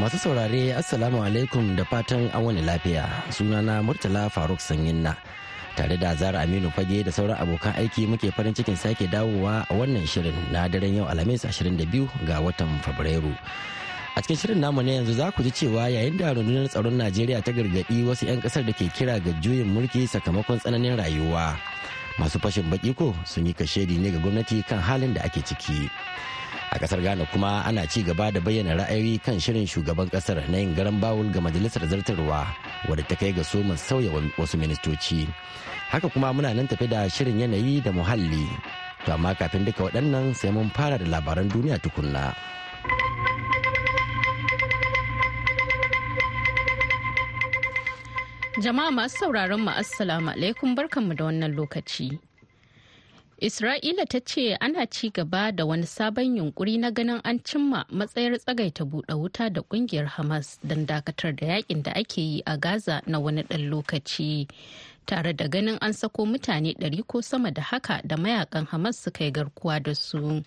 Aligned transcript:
Masu 0.00 0.16
saurare 0.16 0.72
Assalamu 0.72 1.20
alaikum 1.20 1.76
da 1.76 1.84
fatan 1.84 2.32
an 2.32 2.40
wani 2.40 2.64
lafiya 2.64 3.04
sunana 3.28 3.84
Murtala 3.84 4.32
Faruk 4.32 4.56
Sanyinna 4.56 5.12
tare 5.76 5.96
da 6.00 6.14
Zara 6.16 6.40
Aminu 6.40 6.72
Fage 6.72 7.04
da 7.04 7.12
sauran 7.12 7.36
abokan 7.36 7.76
aiki 7.76 8.08
muke 8.08 8.32
farin 8.32 8.54
cikin 8.56 8.80
sake 8.80 9.04
dawowa 9.12 9.60
a 9.68 9.72
wannan 9.76 10.08
shirin 10.08 10.32
na 10.50 10.64
daren 10.72 10.96
yau 10.96 11.04
Alhamis 11.04 11.44
22 11.44 12.08
ga 12.24 12.40
watan 12.40 12.80
Fabrairu. 12.80 13.36
A 14.16 14.22
cikin 14.24 14.40
shirin 14.40 14.60
namu 14.64 14.80
ne 14.80 14.96
yanzu 15.04 15.12
za 15.20 15.28
ku 15.36 15.42
ji 15.44 15.52
cewa 15.52 15.92
yayin 15.92 16.16
da 16.16 16.32
rundunar 16.32 16.64
tsaron 16.72 16.96
Najeriya 16.96 17.44
ta 17.44 17.52
gargaɗi 17.52 18.00
wasu 18.08 18.24
'yan 18.24 18.40
ƙasar 18.40 18.64
da 18.64 18.72
ke 18.72 18.88
kira 18.96 19.20
ga 19.20 19.36
juyin 19.44 19.68
mulki 19.68 20.08
sakamakon 20.08 20.56
tsananin 20.64 20.96
rayuwa. 20.96 21.60
Masu 22.20 22.36
fashin 22.36 22.68
baki 22.68 22.92
ko 22.92 23.16
sun 23.24 23.46
yi 23.48 23.56
kashedi 23.56 23.96
ne 23.96 24.12
ga 24.12 24.20
gwamnati 24.20 24.60
kan 24.68 24.76
halin 24.78 25.14
da 25.16 25.24
ake 25.24 25.40
ciki. 25.40 25.88
a 26.72 26.78
ƙasar 26.78 27.02
ghana 27.02 27.26
kuma 27.32 27.64
ana 27.66 27.82
ci 27.86 28.02
gaba 28.04 28.30
da 28.30 28.38
bayyana 28.40 28.76
ra'ayoyi 28.78 29.18
kan 29.24 29.40
shirin 29.40 29.66
shugaban 29.66 30.06
ƙasar 30.06 30.38
na 30.52 30.58
yin 30.58 30.74
garan 30.76 31.00
bawul 31.02 31.26
ga 31.32 31.40
majalisar 31.42 31.82
zartarwa 31.90 32.46
wadda 32.86 33.02
ta 33.08 33.16
kai 33.18 33.32
ga 33.34 33.42
soman 33.42 33.74
sauya 33.76 34.12
wasu 34.38 34.54
ministoci. 34.54 35.26
Haka 35.90 36.06
kuma 36.12 36.30
muna 36.30 36.54
nan 36.54 36.68
tafi 36.70 36.86
da 36.86 37.08
shirin 37.10 37.40
yanayi 37.42 37.82
da 37.82 37.90
muhalli. 37.90 38.46
To 39.04 39.12
amma 39.16 39.34
kafin 39.34 39.64
duka 39.66 39.90
waɗannan 39.90 40.30
sai 40.36 40.50
mun 40.54 40.70
fara 40.70 40.94
da 40.98 41.06
labaran 41.10 41.50
duniya 41.50 41.80
tukunna. 41.82 42.36
Jama'a 48.60 48.90
masu 48.90 49.16
sauraron 49.18 49.60
mu 49.64 49.70
assalamu 49.70 50.30
alaikum 50.30 50.74
barkanmu 50.76 51.14
da 51.18 51.24
wannan 51.24 51.52
lokaci 51.56 52.18
Isra'ila 53.40 54.04
ta 54.04 54.20
ce 54.20 54.52
ana 54.60 54.84
ci 54.86 55.08
gaba 55.10 55.48
da 55.52 55.64
wani 55.64 55.86
sabon 55.86 56.36
yunkuri 56.36 56.76
na 56.78 56.90
ganin 56.90 57.20
an 57.24 57.40
cimma 57.40 57.86
matsayar 57.88 58.36
tsagaita 58.38 58.84
buɗe 58.84 59.14
wuta 59.16 59.48
da 59.48 59.62
ƙungiyar 59.62 60.06
Hamas 60.06 60.58
don 60.62 60.84
dakatar 60.86 61.32
da 61.36 61.46
yaƙin 61.46 61.82
da 61.82 61.92
ake 61.92 62.20
yi 62.20 62.42
a 62.46 62.58
Gaza 62.58 63.00
na 63.06 63.18
wani 63.18 63.42
ɗan 63.42 63.70
lokaci. 63.70 64.46
Tare 65.06 65.32
da 65.32 65.48
ganin 65.48 65.78
an 65.80 65.92
sako 65.92 66.26
mutane 66.26 66.76
ɗari 66.76 67.00
ko 67.06 67.20
sama 67.22 67.50
da 67.50 67.62
haka 67.62 68.02
da 68.04 68.16
mayaƙan 68.16 68.66
Hamas 68.68 68.96
suka 69.00 69.24
yi 69.24 69.30
garkuwa 69.32 69.82
da 69.82 69.94
su. 69.94 70.44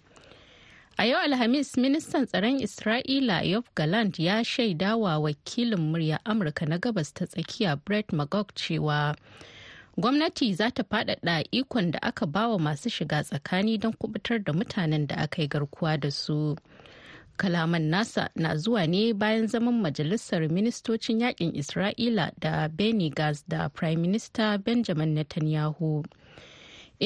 A 0.98 1.06
yau 1.08 1.18
Alhamis, 1.26 1.74
ministan 1.78 2.26
tsaron 2.28 2.62
Isra'ila 2.62 3.42
Yob 3.44 3.66
Galant 3.76 4.20
ya 4.20 4.44
shaidawa 4.44 5.20
wakilin 5.20 5.80
murya 5.92 6.20
Amurka 6.26 6.66
na 6.68 6.78
gabas 6.78 7.12
ta 7.14 7.26
tsakiya 7.26 7.76
Brett 7.84 8.14
Magog 8.14 8.54
cewa 8.54 9.16
gwamnati 9.98 10.54
za 10.54 10.70
ta 10.72 10.84
faɗaɗa 10.84 11.46
ikon 11.52 11.92
da 11.92 12.00
aka 12.02 12.26
bawa 12.28 12.60
masu 12.60 12.90
shiga 12.90 13.24
tsakani 13.24 13.78
don 13.80 13.94
kuɓutar 13.94 14.44
da 14.44 14.54
mutanen 14.54 15.08
da 15.08 15.16
aka 15.16 15.42
yi 15.42 15.48
garkuwa 15.48 15.98
da 16.00 16.12
su. 16.12 16.56
Kalaman 17.38 17.90
nasa 17.90 18.30
na 18.36 18.56
zuwa 18.56 18.86
ne 18.88 19.14
bayan 19.14 19.48
zaman 19.48 19.82
majalisar 19.82 20.48
ministocin 20.50 21.20
yaƙin 21.22 21.58
isra'ila 21.58 22.32
da 22.40 22.68
benny 22.68 23.10
gaz 23.10 23.44
da 23.48 23.68
prime 23.70 24.02
minister 24.02 24.60
benjamin 24.60 25.16
netanyahu. 25.16 26.06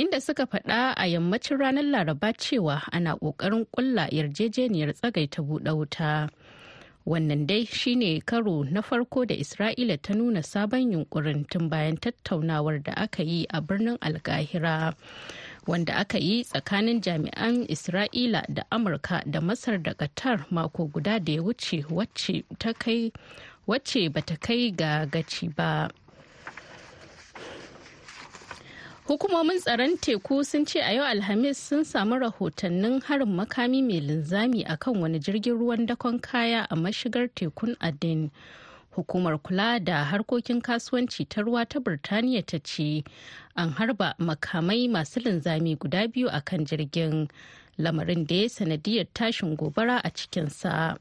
Inda 0.02 0.22
suka 0.22 0.46
faɗa 0.46 0.94
a 0.96 1.06
yammacin 1.10 1.58
ranar 1.58 1.84
laraba 1.84 2.30
cewa 2.38 2.82
ana 2.92 3.18
ƙoƙarin 3.18 3.66
ƙulla 3.74 4.08
yarjejeniyar 4.12 4.94
tsagaita 4.94 5.42
buɗe 5.42 5.72
wuta. 5.76 6.30
wannan 7.08 7.48
dai 7.48 7.64
shine 7.66 8.20
karo 8.26 8.64
na 8.68 8.82
farko 8.82 9.24
da 9.26 9.36
isra'ila 9.36 9.96
ta 10.02 10.14
nuna 10.14 10.44
sabon 10.44 10.92
yunkurin 10.92 11.48
tun 11.50 11.70
bayan 11.70 11.96
tattaunawar 11.98 12.84
da 12.84 12.92
aka 13.00 13.24
yi 13.24 13.46
a 13.50 13.62
birnin 13.62 13.96
alkahira 14.04 14.94
wanda 15.68 15.96
aka 15.96 16.20
yi 16.20 16.44
tsakanin 16.44 17.00
jami'an 17.00 17.64
isra'ila 17.72 18.44
da 18.54 18.64
amurka 18.72 19.24
da 19.26 19.40
masar 19.40 19.80
da 19.84 19.94
qatar 19.94 20.44
mako 20.52 20.88
guda 20.92 21.20
da 21.20 21.32
ya 21.40 21.42
wuce 21.42 21.88
wacce 21.88 22.44
bata 24.12 24.36
kai 24.36 24.72
ga 24.76 25.06
gaci 25.08 25.48
ba 25.56 25.88
Hukumomin 29.08 29.60
tsaron 29.60 29.98
teku 29.98 30.44
sun 30.44 30.66
ce 30.66 30.80
a 30.82 30.92
yau 30.94 31.04
Alhamis 31.06 31.58
sun 31.58 31.84
samu 31.86 32.16
rahotannin 32.20 33.02
harin 33.04 33.32
makami 33.40 33.82
mai 33.82 34.02
linzami 34.02 34.66
a 34.68 34.76
kan 34.78 35.00
wani 35.00 35.20
jirgin 35.20 35.56
ruwan 35.58 35.86
dakon 35.88 36.20
kaya 36.20 36.68
a 36.70 36.76
mashigar 36.76 37.30
tekun 37.30 37.76
Aden. 37.80 38.32
Hukumar 38.98 39.38
kula 39.40 39.80
da 39.84 40.04
harkokin 40.04 40.62
kasuwanci 40.62 41.30
ta 41.30 41.42
ruwa 41.42 41.64
ta 41.70 41.80
Birtaniya 41.80 42.46
ta 42.46 42.58
ce 42.64 43.04
an 43.56 43.70
harba 43.72 44.14
makamai 44.20 44.90
masu 44.90 45.22
linzami 45.24 45.78
guda 45.80 46.08
biyu 46.08 46.28
a 46.30 46.42
kan 46.42 46.66
jirgin 46.66 47.30
lamarin 47.80 48.28
da 48.28 48.36
ya 48.36 48.50
sanadiyar 48.50 49.08
tashin 49.14 49.56
gobara 49.56 50.02
a 50.04 50.10
cikinsa. 50.12 50.98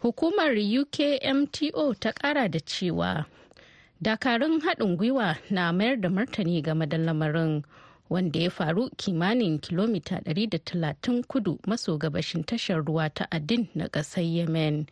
Hukumar 0.00 0.56
UKMTO 0.56 2.00
ta 2.00 2.12
kara 2.12 2.48
da 2.48 2.60
cewa 2.60 3.26
dakarun 4.02 4.60
haɗin 4.60 4.96
gwiwa 4.96 5.36
na 5.50 5.72
mayar 5.72 5.96
da 6.00 6.08
martani 6.08 6.62
game 6.62 6.86
da 6.86 6.98
lamarin 6.98 7.62
wanda 8.10 8.38
ya 8.40 8.50
faru 8.50 8.90
kimanin 8.96 9.58
kilomita 9.58 10.20
130 10.24 11.22
kudu 11.26 11.58
maso 11.66 11.98
gabashin 11.98 12.44
tashar 12.44 12.84
ruwa 12.84 13.10
ta 13.14 13.26
adin 13.30 13.68
na 13.74 13.88
ƙasar 13.88 14.22
yemen. 14.24 14.86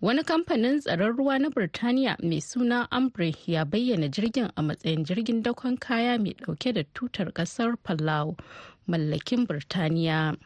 Wani 0.00 0.22
kamfanin 0.24 0.80
tsaron 0.80 1.16
ruwa 1.16 1.38
na 1.38 1.48
birtaniya 1.50 2.16
mai 2.22 2.40
suna 2.40 2.88
ambre 2.90 3.34
ya 3.46 3.64
bayyana 3.64 4.08
jirgin 4.08 4.50
a 4.56 4.62
matsayin 4.62 5.04
jirgin 5.04 5.42
dakon 5.42 5.76
kaya 5.76 6.18
mai 6.18 6.34
ɗauke 6.34 6.72
da 6.74 6.82
tutar 6.94 7.30
ƙasar 7.32 7.76
palau 7.84 8.36
mallakin 8.88 9.46
birtaniya. 9.46 10.36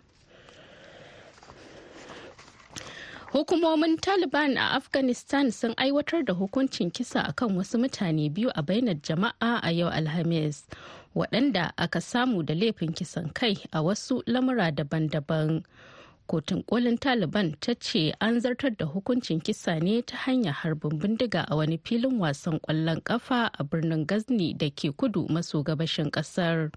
Hukumomin 3.37 3.99
Taliban 4.01 4.57
a 4.57 4.77
Afghanistan 4.77 5.51
sun 5.51 5.75
aiwatar 5.77 6.25
da 6.25 6.33
hukuncin 6.33 6.91
kisa 6.91 7.21
akan 7.29 7.57
wasu 7.57 7.79
mutane 7.79 8.29
biyu 8.33 8.51
a 8.55 8.63
bainar 8.63 8.95
jama'a 9.03 9.61
a 9.63 9.71
yau 9.73 9.91
Alhamis, 9.91 10.65
waɗanda 11.15 11.73
aka 11.77 12.01
samu 12.01 12.43
da 12.43 12.55
laifin 12.55 12.95
kisan 12.97 13.29
kai 13.35 13.57
a 13.75 13.83
wasu 13.83 14.23
lamura 14.27 14.73
daban-daban. 14.73 15.65
Kotun 16.27 16.65
kolin 16.65 16.97
Taliban 16.99 17.61
ta 17.61 17.75
ce 17.79 18.15
an 18.23 18.41
zartar 18.41 18.71
da 18.75 18.87
hukuncin 18.87 19.45
kisa 19.45 19.81
ne 19.83 20.01
ta 20.01 20.17
hanyar 20.17 20.55
harbin 20.55 20.99
bindiga 20.99 21.45
a 21.51 21.57
wani 21.57 21.77
filin 21.85 22.19
wasan 22.19 22.59
ƙwallon 22.61 23.03
ƙafa 23.05 23.51
a 23.59 23.65
birnin 23.65 24.07
Ghazni 24.07 24.57
da 24.57 24.71
ke 24.71 24.97
kudu 24.97 25.29
maso 25.29 25.63
gabashin 25.63 26.11
ƙasar. 26.11 26.73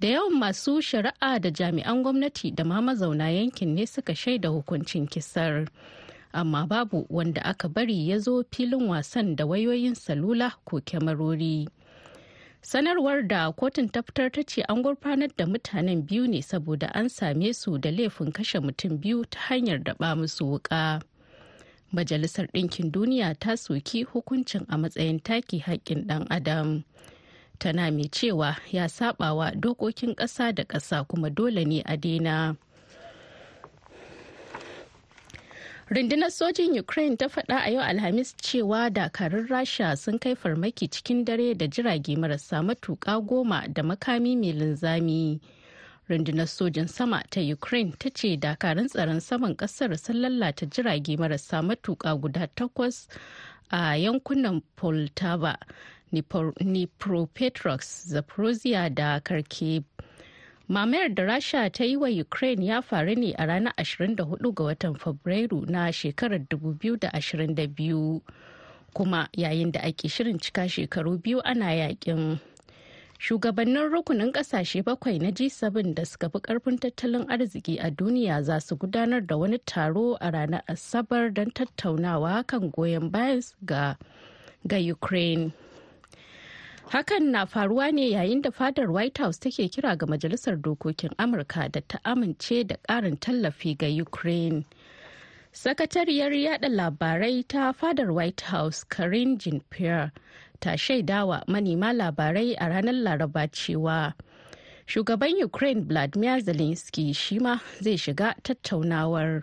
Da 0.00 0.08
yawan 0.08 0.34
masu 0.38 0.82
shari'a 0.82 1.38
da 1.40 1.50
jami'an 1.50 2.02
gwamnati 2.02 2.50
da 2.54 2.64
ma 2.64 2.80
mazauna 2.80 3.30
yankin 3.30 3.74
ne 3.74 3.86
suka 3.86 4.14
shaida 4.14 4.48
hukuncin 4.48 5.06
kisar. 5.06 5.68
Amma 6.34 6.66
babu 6.66 7.06
wanda 7.10 7.44
aka 7.44 7.68
bari 7.68 8.08
ya 8.08 8.18
zo 8.18 8.44
filin 8.52 8.88
wasan 8.88 9.36
da 9.36 9.44
wayoyin 9.46 9.94
salula 9.94 10.52
ko 10.64 10.80
kyamarori. 10.80 11.68
Sanarwar 12.62 13.26
da 13.28 13.52
kotun 13.52 13.88
ta 13.92 14.02
fitar 14.02 14.30
ta 14.32 14.42
ce 14.42 14.62
an 14.68 14.82
gurfanar 14.82 15.30
da 15.36 15.46
mutanen 15.46 16.02
biyu 16.06 16.26
ne 16.28 16.40
saboda 16.42 16.90
an 16.94 17.08
same 17.08 17.52
su 17.52 17.78
da 17.78 17.90
laifin 17.90 18.32
kashe 18.32 18.58
mutum 18.60 18.98
biyu 18.98 19.24
ta 19.30 19.38
hanyar 19.50 19.78
daɓa 19.82 20.16
musu 20.16 20.44
wuƙa. 20.46 21.02
majalisar 21.92 22.46
ɗinkin 22.54 22.90
duniya 22.90 23.34
ta 23.38 23.52
soki 23.56 24.02
hukuncin 24.04 24.64
a 24.68 24.78
matsayin 24.78 25.20
taki 25.22 25.60
haƙƙin 25.60 26.06
ɗan 26.06 26.26
adam. 26.30 26.84
Tana 27.62 27.90
mai 27.92 28.08
cewa 28.10 28.56
ya 28.72 28.88
sabawa 28.88 29.54
dokokin 29.54 30.14
ƙasa 30.16 30.52
da 30.54 30.64
ƙasa 30.64 31.06
kuma 31.06 31.30
dole 31.30 31.64
ne 31.64 31.80
a 31.86 31.96
daina. 31.96 32.56
rundunar 35.94 36.30
sojin 36.30 36.78
ukraine 36.80 37.16
ta 37.16 37.26
faɗa 37.28 37.56
a 37.66 37.70
yau 37.70 37.82
alhamis 37.82 38.34
cewa 38.36 38.90
dakarun 38.90 39.46
rasha 39.46 39.96
sun 39.96 40.18
kai 40.18 40.34
farmaki 40.34 40.88
cikin 40.90 41.24
dare 41.24 41.54
da 41.54 41.66
jirage 41.66 42.16
marasa 42.16 42.62
matuƙa 42.66 43.20
goma 43.26 43.68
da 43.72 43.82
makami 43.82 44.34
mai 44.36 44.52
linzami 44.52 45.40
rundunar 46.08 46.48
sojin 46.48 46.88
sama 46.88 47.22
ta 47.30 47.40
ukraine 47.40 47.92
ta 47.98 48.08
ce 48.10 48.36
dakarun 48.36 48.88
tsaron 48.88 49.20
saman 49.20 49.54
ƙasar 49.54 49.98
sun 49.98 50.16
lalata 50.16 50.66
jirage 50.66 51.16
marasa 51.18 51.62
matuƙa 51.62 52.18
guda 52.20 52.48
takwas 52.56 53.06
a 53.70 53.94
yankunan 53.94 54.62
poltava 54.76 55.56
Dnipropetrovsk, 56.12 58.06
Zaporozhye 58.08 58.94
da 58.94 59.20
Kharkiv. 59.20 59.84
Mamayar 60.68 61.14
da 61.14 61.22
Rasha 61.24 61.70
ta 61.72 61.84
yi 61.84 61.96
wa 61.96 62.08
Ukraine 62.08 62.62
ya 62.66 62.80
faru 62.80 63.14
ne 63.16 63.34
a 63.38 63.46
ranar 63.46 63.72
24 63.78 64.54
ga 64.54 64.64
watan 64.64 64.94
Fabrairu 64.98 65.66
na 65.68 65.90
shekarar 65.90 66.38
2022. 66.48 68.20
kuma 68.94 69.28
yayin 69.36 69.72
da 69.72 69.80
ake 69.82 70.08
shirin 70.08 70.38
cika 70.38 70.68
shekaru 70.68 71.18
biyu 71.18 71.40
ana 71.44 71.72
yaƙin 71.72 72.38
shugabannin 73.18 73.88
rukunin 73.90 74.32
ƙasashe 74.32 74.82
bakwai 74.84 75.18
na 75.18 75.30
g7 75.30 75.94
da 75.94 76.04
suka 76.04 76.28
fi 76.28 76.38
ƙarfin 76.40 76.78
tattalin 76.78 77.24
arziki 77.28 77.78
a 77.80 77.90
duniya 77.90 78.42
za 78.42 78.60
su 78.60 78.76
gudanar 78.76 79.26
da 79.26 79.36
wani 79.36 79.58
taro 79.58 80.14
a 80.20 80.30
ranar 80.30 80.62
asabar 80.68 81.32
don 81.32 81.50
tattaunawa 81.50 82.46
kan 82.46 82.70
goyon 82.70 83.10
bayan 83.10 83.42
ga 83.64 83.96
ukraine 84.92 85.52
hakan 86.92 87.30
na 87.32 87.46
faruwa 87.46 87.92
ne 87.92 88.10
yayin 88.10 88.42
da 88.42 88.50
fadar 88.50 88.90
white 88.92 89.18
house 89.18 89.38
take 89.38 89.68
kira 89.72 89.96
ga 89.96 90.06
majalisar 90.06 90.56
dokokin 90.56 91.14
amurka 91.18 91.70
da 91.72 91.80
ta 91.88 91.98
amince 92.04 92.66
da 92.66 92.76
karin 92.88 93.16
tallafi 93.16 93.76
ga 93.78 93.88
ukraine. 94.02 94.64
Sakatariyar 95.52 96.32
yada 96.32 96.68
labarai 96.68 97.46
ta 97.48 97.72
fadar 97.72 98.12
white 98.12 98.40
house 98.42 98.84
karine 98.84 99.38
jean-pierre 99.38 100.12
ta 100.60 100.70
shaidawa 100.76 101.42
manema 101.48 101.92
labarai 101.92 102.54
a 102.60 102.68
ranar 102.68 102.96
laraba 103.06 103.48
cewa 103.48 104.12
shugaban 104.86 105.42
ukraine 105.42 105.84
vladimir 105.84 106.40
zelensky 106.40 107.14
shi 107.14 107.38
ma 107.38 107.58
zai 107.80 107.96
shiga 107.96 108.34
tattaunawar. 108.42 109.42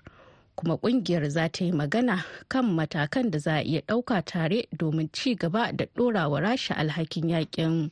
Kuma 0.60 0.76
ƙungiyar 0.78 1.30
za 1.30 1.48
ta 1.50 1.64
yi 1.66 1.72
magana 1.72 2.26
kan 2.50 2.66
matakan 2.76 3.32
da 3.32 3.40
za 3.40 3.54
a 3.56 3.62
iya 3.64 3.82
ɗauka 3.82 4.22
tare 4.26 4.68
domin 4.78 5.10
ci 5.14 5.36
gaba 5.36 5.72
da 5.72 5.86
ɗorawa 5.96 6.42
rasha 6.42 6.76
alhakin 6.76 7.30
yaƙin 7.30 7.92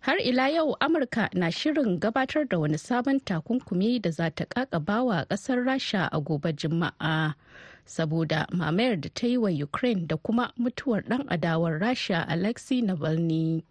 har 0.00 0.16
ila 0.22 0.48
yau 0.48 0.76
amurka 0.80 1.28
na 1.34 1.50
shirin 1.50 1.98
gabatar 1.98 2.48
da 2.48 2.58
wani 2.58 2.78
sabon 2.78 3.18
takunkumi 3.20 3.98
da 4.00 4.10
za 4.10 4.30
ta 4.30 4.44
kakabawa 4.44 5.26
ƙasar 5.26 5.64
rasha 5.66 6.06
a 6.12 6.20
gobe 6.20 6.52
juma'a 6.52 7.34
saboda 7.86 8.46
mamayar 8.54 9.00
da 9.00 9.08
ta 9.14 9.26
yi 9.26 9.36
wa 9.38 9.50
ukraine 9.50 10.06
da 10.06 10.16
kuma 10.16 10.52
mutuwar 10.58 11.02
dan 11.08 11.26
adawar 11.28 11.80
rasha 11.80 12.22
alexei 12.28 12.82
navalny. 12.82 13.64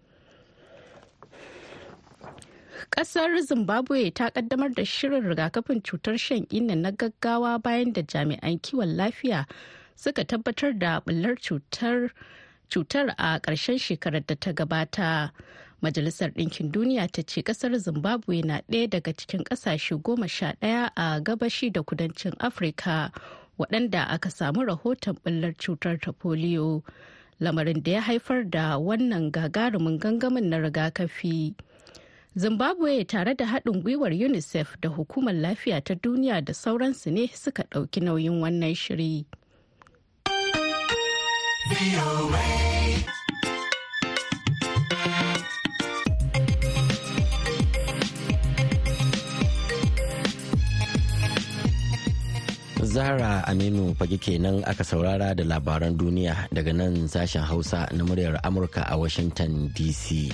Ƙasar 2.91 3.41
zimbabwe 3.41 4.11
ta 4.13 4.29
kaddamar 4.29 4.73
da 4.73 4.83
shirin 4.85 5.23
rigakafin 5.23 5.81
cutar 5.81 6.17
shan 6.19 6.45
inna 6.49 6.75
na 6.75 6.91
gaggawa 6.91 7.61
bayan 7.61 7.93
da 7.93 8.01
jami'an 8.01 8.59
kiwon 8.61 8.95
lafiya 8.95 9.45
suka 9.95 10.23
tabbatar 10.25 10.77
da 10.79 10.99
bullar 11.01 11.35
cutar 11.35 12.11
cutar 12.69 13.13
a 13.17 13.39
ƙarshen 13.39 13.79
shekarar 13.79 14.25
da 14.27 14.35
ta 14.35 14.51
gabata. 14.51 15.31
Majalisar 15.81 16.33
ɗinkin 16.33 16.71
duniya 16.71 17.07
ta 17.11 17.21
ce 17.21 17.41
ƙasar 17.43 17.77
zimbabwe 17.79 18.41
na 18.43 18.61
ɗaya 18.69 18.89
daga 18.89 19.13
cikin 19.13 19.43
ƙasashe 19.43 20.01
goma 20.01 20.27
sha 20.27 20.53
ɗaya 20.61 20.89
a 20.95 21.19
gabashi 21.21 21.71
da 21.71 21.81
kudancin 21.83 22.33
afirka 22.39 23.11
waɗanda 23.59 24.07
aka 24.09 24.29
samu 24.29 24.65
rahoton 24.65 25.15
ɓullar 25.23 25.53
cutar 25.57 25.99
ta 26.01 26.11
polio 26.11 26.83
lamarin 27.39 27.83
da 27.83 27.91
ya 27.91 28.01
haifar 28.01 28.43
da 28.49 28.77
wannan 28.79 29.31
gagarumin 29.31 29.99
gangamin 29.99 30.49
na 30.49 30.57
rigakafi. 30.57 31.53
Zimbabwe 32.37 33.01
tare 33.03 33.33
da 33.33 33.45
haɗin 33.49 33.81
gwiwar 33.81 34.11
unicef 34.13 34.77
da 34.81 34.89
hukumar 34.89 35.33
lafiya 35.33 35.81
ta 35.81 35.95
duniya 35.95 36.41
da 36.45 36.53
sauransu 36.53 37.09
ne 37.11 37.25
suka 37.33 37.63
ɗauki 37.73 37.99
nauyin 38.01 38.37
wannan 38.41 38.75
shiri. 38.75 39.25
Zahra 52.85 53.41
Aminu 53.49 53.95
fage 53.97 54.17
kenan 54.21 54.61
aka 54.65 54.83
saurara 54.85 55.33
da 55.35 55.43
labaran 55.43 55.97
duniya 55.97 56.45
daga 56.53 56.73
nan 56.73 57.07
sashen 57.09 57.41
Hausa 57.41 57.89
na 57.93 58.03
muryar 58.05 58.37
Amurka 58.45 58.85
a 58.89 58.97
Washington 58.97 59.73
DC. 59.73 60.29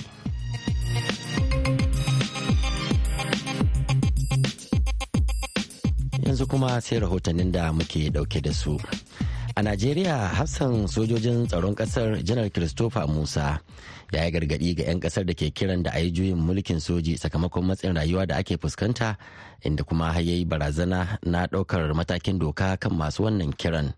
Yanzu 6.34 6.50
kuma 6.50 6.80
sai 6.82 6.98
rahotannin 6.98 7.52
da 7.52 7.70
muke 7.72 8.10
ɗauke 8.10 8.42
da 8.42 8.50
su. 8.52 8.74
A 9.54 9.62
Najeriya 9.62 10.34
hafsan 10.34 10.88
sojojin 10.90 11.46
tsaron 11.46 11.74
ƙasar 11.78 12.18
janar 12.26 12.50
Christopher 12.52 13.06
Musa 13.06 13.60
ya 14.12 14.24
yi 14.24 14.30
gargaɗi 14.32 14.74
ga 14.76 14.82
'yan 14.82 14.98
ƙasar 15.00 15.24
da 15.26 15.32
ke 15.32 15.54
kiran 15.54 15.82
da 15.86 15.90
a 15.94 16.00
yi 16.02 16.10
juyin 16.10 16.34
mulkin 16.34 16.80
soji 16.82 17.14
sakamakon 17.14 17.62
matsin 17.70 17.94
rayuwa 17.94 18.26
da 18.26 18.34
ake 18.42 18.58
fuskanta 18.58 19.14
inda 19.62 19.84
kuma 19.86 20.10
yayi 20.18 20.42
barazana 20.44 21.18
na 21.22 21.46
ɗaukar 21.46 21.94
matakin 21.94 22.38
doka 22.38 22.76
kan 22.82 22.90
masu 22.98 23.22
wannan 23.30 23.54
kiran. 23.54 23.94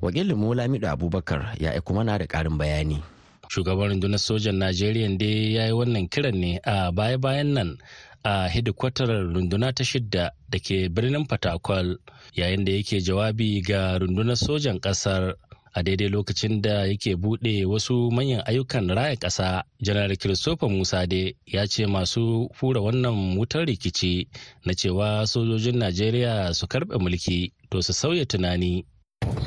Wakilin 0.00 0.38
mu 0.38 0.54
Lamido 0.54 0.86
Abubakar 0.86 1.58
ya 1.58 1.72
aiko 1.74 1.94
mana 1.94 2.16
da 2.18 2.26
ƙarin 2.30 2.54
bayani. 2.58 3.02
Shugaban 3.50 3.90
rundunar 3.98 4.22
sojan 4.22 4.54
Najeriya 4.62 5.18
dai 5.18 5.50
ya 5.58 5.66
yi 5.66 5.72
wannan 5.74 6.06
kiran 6.08 6.38
ne 6.38 6.60
a 6.62 6.92
baya-bayan 6.92 7.52
nan 7.54 7.78
a 8.24 8.48
hidikwatar 8.48 9.08
runduna 9.34 9.72
ta 9.72 9.84
shidda 9.84 10.30
da 10.50 10.58
ke 10.58 10.88
birnin 10.88 11.26
fatakwal 11.26 11.98
yayin 12.34 12.64
da 12.64 12.72
yake 12.72 13.00
jawabi 13.00 13.60
ga 13.62 13.98
rundunar 13.98 14.36
sojan 14.36 14.78
ƙasar 14.80 15.34
a 15.74 15.82
daidai 15.82 16.08
lokacin 16.08 16.62
da 16.62 16.86
yake 16.86 17.16
buɗe 17.16 17.64
wasu 17.66 18.10
manyan 18.10 18.42
ayyukan 18.46 18.88
raya 18.94 19.16
ƙasa. 19.16 19.62
Janar 19.82 20.16
christopher 20.18 20.68
musa 20.68 21.06
de 21.06 21.34
ya 21.46 21.66
ce 21.66 21.86
masu 21.86 22.48
fura 22.54 22.80
wannan 22.80 23.36
wutar 23.38 23.66
rikici 23.66 24.28
na 24.64 24.72
cewa 24.74 25.26
sojojin 25.26 25.78
najeriya 25.78 26.54
su 26.54 26.66
karɓe 26.66 26.98
mulki 26.98 27.52
to 27.70 27.82
su 27.82 27.92
sauya 27.92 28.24
tunani. 28.26 28.84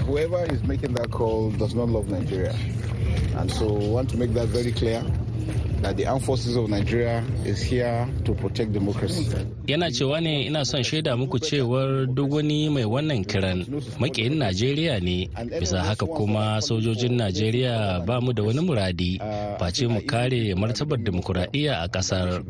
Whoever 0.08 0.46
is 0.54 0.64
making 0.64 0.94
that 0.96 1.12
call 1.12 1.52
does 1.52 1.76
not 1.76 1.90
love 1.90 2.10
nigeria. 2.10 2.56
And 3.38 3.52
so 3.52 3.68
want 3.68 4.10
to 4.10 4.18
make 4.18 4.34
that 4.34 4.48
very 4.48 4.72
clear 4.72 5.04
that 5.86 5.98
the 5.98 6.06
armed 6.08 6.24
forces 6.26 6.56
of 6.56 6.70
Nigeria 6.70 7.24
is 7.46 7.62
here 7.62 8.08
to 8.26 8.34
protect 8.34 8.72
democracy. 8.74 9.28
Yana 9.68 9.92
cewa 9.92 10.22
ne 10.22 10.46
ina 10.46 10.66
son 10.66 10.84
shaida 10.84 11.18
muku 11.18 11.40
cewar 11.40 12.06
duk 12.14 12.32
wani 12.32 12.70
mai 12.70 12.84
wannan 12.86 13.26
kiran 13.26 13.66
makiyin 14.00 14.36
Najeriya 14.38 15.00
ne 15.02 15.30
bisa 15.60 15.84
haka 15.84 16.06
kuma 16.06 16.62
sojojin 16.62 17.14
Najeriya 17.18 18.06
ba 18.06 18.22
mu 18.22 18.34
da 18.34 18.44
wani 18.44 18.60
muradi 18.62 19.20
face 19.60 19.88
mu 19.88 20.02
kare 20.02 20.56
martabar 20.56 20.98
demokuraɗiyya 20.98 21.82
a 21.84 21.88
ƙasar. 21.88 22.42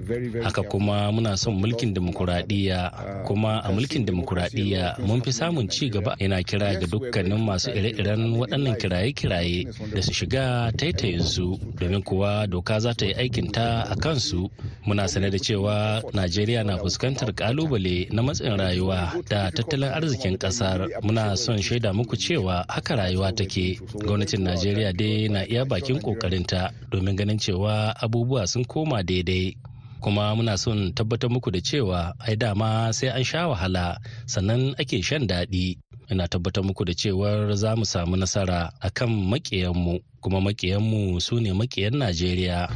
Haka 0.43 0.63
kuma 0.63 1.11
muna 1.11 1.37
son 1.37 1.59
mulkin 1.59 1.93
demokuraɗiyya 1.93 3.25
kuma 3.27 3.59
a 3.63 3.71
mulkin 3.71 4.05
demokuraɗiyya 4.05 4.99
mun 5.07 5.21
fi 5.21 5.31
samun 5.31 5.67
ci 5.69 5.89
gaba 5.89 6.15
yana 6.19 6.43
kira 6.43 6.79
ga 6.79 6.87
dukkanin 6.87 7.39
masu 7.43 7.71
ire-iren 7.71 8.35
waɗannan 8.39 8.75
kiraye-kiraye 8.79 9.67
da 9.93 10.01
su 10.01 10.13
shiga 10.13 10.71
taitayinsu 10.77 11.59
domin 11.79 12.03
kuwa 12.03 12.47
doka 12.47 12.74
za 12.79 12.93
ta 12.93 13.05
yi 13.05 13.13
aikinta 13.13 13.83
a 13.89 13.95
kansu. 13.95 14.49
Muna 14.85 15.07
sane 15.07 15.29
da 15.31 15.37
cewa 15.39 16.01
najeriya 16.13 16.63
na 16.63 16.77
fuskantar 16.77 17.33
ƙalubale 17.33 18.07
na 18.13 18.21
matsin 18.23 18.57
rayuwa 18.57 19.13
da 19.29 19.51
tattalin 19.51 19.91
arzikin 19.93 20.37
ƙasar. 20.37 20.87
Muna 21.03 21.37
son 21.37 21.61
shaida 21.61 21.93
muku 21.93 22.15
cewa 22.17 22.65
haka 22.67 22.95
rayuwa 22.95 23.31
take. 23.35 23.79
Gwamnatin 24.05 24.43
najeriya 24.43 24.93
dai 24.93 25.27
na 25.29 25.43
iya 25.45 25.65
bakin 25.65 25.99
kokarinta 26.01 26.71
domin 26.91 27.15
ganin 27.15 27.37
cewa 27.39 27.93
abubuwa 28.01 28.47
sun 28.47 28.65
koma 28.65 29.03
daidai. 29.03 29.57
Kuma 30.01 30.35
muna 30.35 30.57
son 30.57 30.93
tabbatar 30.93 31.29
muku 31.29 31.51
da 31.51 31.59
cewa 31.61 32.13
ai 32.19 32.35
dama 32.35 32.93
sai 32.93 33.09
an 33.09 33.23
sha 33.23 33.47
wahala 33.47 33.97
sannan 34.25 34.75
ake 34.77 35.01
shan 35.01 35.27
daɗi. 35.27 35.77
Ina 36.09 36.27
tabbatar 36.27 36.63
muku 36.63 36.85
da 36.85 36.93
cewar 36.93 37.55
za 37.55 37.75
mu 37.75 37.85
samu 37.85 38.15
nasara 38.15 38.71
a 38.79 38.89
kan 38.89 39.09
makiyanmu 39.09 39.99
kuma 40.21 40.41
makiyanmu 40.41 41.21
su 41.21 41.39
ne 41.39 41.53
makiyan 41.53 41.97
najeriya. 41.97 42.69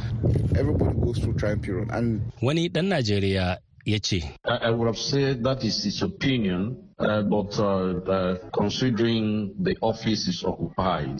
Wani 2.42 2.68
dan 2.68 2.86
najeriya 2.88 3.58
ya 3.84 3.98
ce 3.98 4.22
I 4.44 4.70
would 4.70 4.86
have 4.86 4.98
said 4.98 5.42
that 5.44 5.64
is 5.64 5.84
his 5.84 6.02
opinion, 6.02 6.76
uh, 6.98 7.22
but 7.22 7.58
uh, 7.58 7.98
uh, 8.06 8.34
considering 8.52 9.54
the 9.62 9.76
office 9.80 10.28
is 10.28 10.44
occupied, 10.44 11.18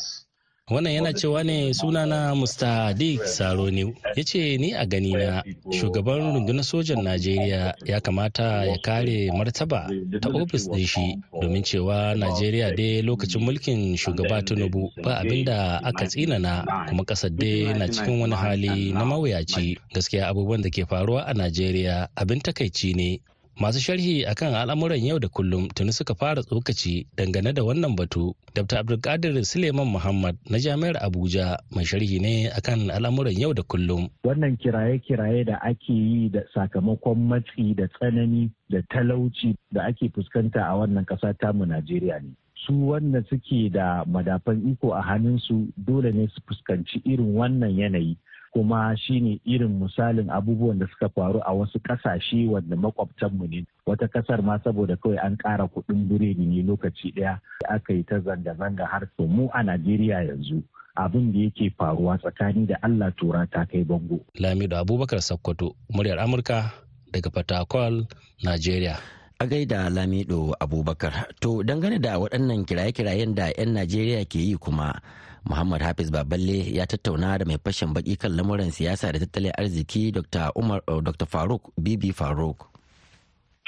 wannan 0.71 0.93
yana 0.93 1.13
cewa 1.13 1.45
ne 1.45 1.75
sunana 1.75 2.35
Mr. 2.35 2.95
Dick 2.95 3.25
Saroni 3.27 3.95
ya 4.17 4.25
ce 4.25 4.57
ni 4.59 4.73
a 4.75 4.87
ganina 4.87 5.43
shugaban 5.71 6.35
rundunar 6.35 6.65
sojan 6.65 7.03
Najeriya 7.03 7.75
ya 7.85 8.01
kamata 8.01 8.65
ya 8.65 8.79
kare 8.79 9.33
martaba 9.33 9.91
ta 10.21 10.29
ofis 10.29 10.71
din 10.71 10.87
shi 10.87 11.19
domin 11.41 11.63
cewa 11.63 12.15
Najeriya 12.15 12.71
dai 12.77 13.03
lokacin 13.03 13.43
mulkin 13.43 13.97
shugaba 13.97 14.43
Tinubu 14.43 14.93
ba 15.03 15.19
abin 15.19 15.45
da 15.45 15.81
aka 15.85 16.07
tsinana 16.07 16.65
kuma 16.89 17.03
ƙasar 17.05 17.31
dai 17.35 17.75
na 17.75 17.87
cikin 17.89 18.21
wani 18.21 18.35
hali 18.37 18.93
na 18.93 19.05
mawuyaci. 19.05 19.79
Gaskiya 19.95 20.29
abubuwan 20.29 20.63
da 20.63 20.71
ke 20.71 20.87
faruwa 20.87 21.23
a 21.27 21.35
Najeriya 21.35 22.09
abin 22.17 22.41
takaici 22.41 22.95
ne. 22.95 23.21
Masu 23.59 23.81
sharhi 23.83 24.23
akan 24.25 24.55
al'amuran 24.55 25.03
yau 25.03 25.19
da 25.19 25.29
kullum 25.29 25.69
tuni 25.75 25.93
suka 25.93 26.15
fara 26.15 26.43
tsokaci 26.43 27.07
dangane 27.17 27.53
da 27.53 27.63
wannan 27.67 27.97
batu. 27.97 28.33
Dr. 28.55 28.79
Abdulkadir 28.79 29.35
Suleiman 29.45 29.87
Muhammad 29.91 30.39
na 30.49 30.59
Jami'ar 30.59 30.97
Abuja 31.03 31.59
mai 31.75 31.85
sharhi 31.85 32.21
ne 32.23 32.49
akan 32.55 32.91
al'amuran 32.95 33.35
yau 33.37 33.53
da 33.53 33.63
kullum. 33.63 34.09
Wannan 34.25 34.57
kiraye-kiraye 34.57 35.45
da 35.47 35.59
ake 35.67 35.93
yi 35.93 36.29
da 36.31 36.41
sakamakon 36.55 37.27
matsi 37.29 37.75
da 37.75 37.89
tsanani 37.99 38.51
da 38.71 38.81
talauci 38.89 39.57
da 39.73 39.83
ake 39.91 40.09
fuskanta 40.15 40.63
a 40.63 40.77
wannan 40.79 41.05
ƙasa 41.05 41.35
tamu 41.39 41.67
Najeriya 41.67 42.23
ne. 42.23 42.31
su 42.67 42.73
wanda 42.89 43.23
suke 43.29 43.69
da 43.73 44.05
madafan 44.05 44.61
iko 44.73 44.93
a 44.95 45.01
hannunsu 45.03 45.69
dole 45.77 46.13
ne 46.13 46.29
su 46.29 46.41
fuskanci 46.49 47.01
irin 47.05 47.33
wannan 47.35 47.73
yanayi 47.79 48.17
kuma 48.51 48.97
shine 48.97 49.41
irin 49.47 49.79
misalin 49.81 50.31
abubuwan 50.31 50.79
da 50.79 50.87
suka 50.91 51.09
faru 51.09 51.41
a 51.47 51.53
wasu 51.55 51.79
ƙasashe 51.79 52.49
wanda 52.51 52.77
makwabtanmu 52.77 53.47
ne. 53.49 53.67
Wata 53.87 54.09
ƙasar 54.09 54.43
ma 54.43 54.59
saboda 54.59 54.97
kawai 54.97 55.19
an 55.23 55.37
ƙara 55.37 55.69
kuɗin 55.69 56.09
biredi 56.09 56.47
ne 56.47 56.63
lokaci 56.63 57.13
ɗaya 57.15 57.39
aka 57.69 57.93
yi 57.93 58.03
ta 58.03 58.21
zanga-zanga 58.21 58.87
har 58.87 59.09
mu 59.19 59.49
a 59.55 59.63
najeriya 59.63 60.23
yanzu. 60.27 60.63
Abin 60.97 61.33
da 61.33 61.39
yake 61.39 61.71
faruwa 61.79 62.19
tsakani 62.19 62.67
da 62.67 62.77
allah 62.83 63.13
tura 63.17 63.47
ta 63.47 63.65
kai 63.65 63.85
bango. 63.85 64.21
Lamido 64.35 64.77
abubakar 64.77 65.23
sakkwato 65.23 65.77
muryar 65.95 66.19
amurka 66.19 66.73
daga 67.13 67.31
fatakwal 67.31 68.07
najeriya. 68.43 69.20
A 69.41 69.47
gaida 69.47 69.89
lamido 69.91 70.55
abubakar. 70.61 71.27
To 71.41 71.63
dangane 71.65 71.99
da 71.99 72.19
waɗannan 72.21 72.67
kiraye-kirayen 72.69 73.35
da 73.35 73.49
'yan 73.57 73.73
najeriya 73.73 74.29
ke 74.29 74.37
yi 74.39 74.57
kuma 74.61 75.01
muhammad 75.49 75.81
hafiz 75.81 76.11
baballe 76.13 76.69
ya 76.77 76.85
tattauna 76.87 77.39
da 77.39 77.45
mai 77.49 77.57
fashin 77.65 77.95
baki 77.97 78.21
kan 78.21 78.37
lamuran 78.37 78.69
siyasa 78.71 79.13
da 79.13 79.19
tattalin 79.19 79.53
arziki 79.57 80.13
dr 80.13 80.53
umar 80.55 80.83
dr 80.85 81.25
faruk 81.27 81.73
bibi 81.81 82.13
faruk. 82.13 82.69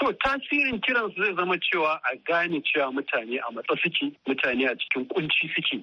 To 0.00 0.12
tasirin 0.21 0.76
kiransu 0.85 1.17
zai 1.25 1.33
zama 1.41 1.57
cewa 1.57 1.97
a 2.05 2.17
gane 2.29 2.61
cewa 2.69 2.93
mutane 2.93 3.41
a 3.41 3.49
matsa 3.57 3.73
suke 3.83 4.12
mutane 4.29 4.69
a 4.69 4.76
cikin 4.76 5.09
kunci 5.09 5.49
suke. 5.57 5.81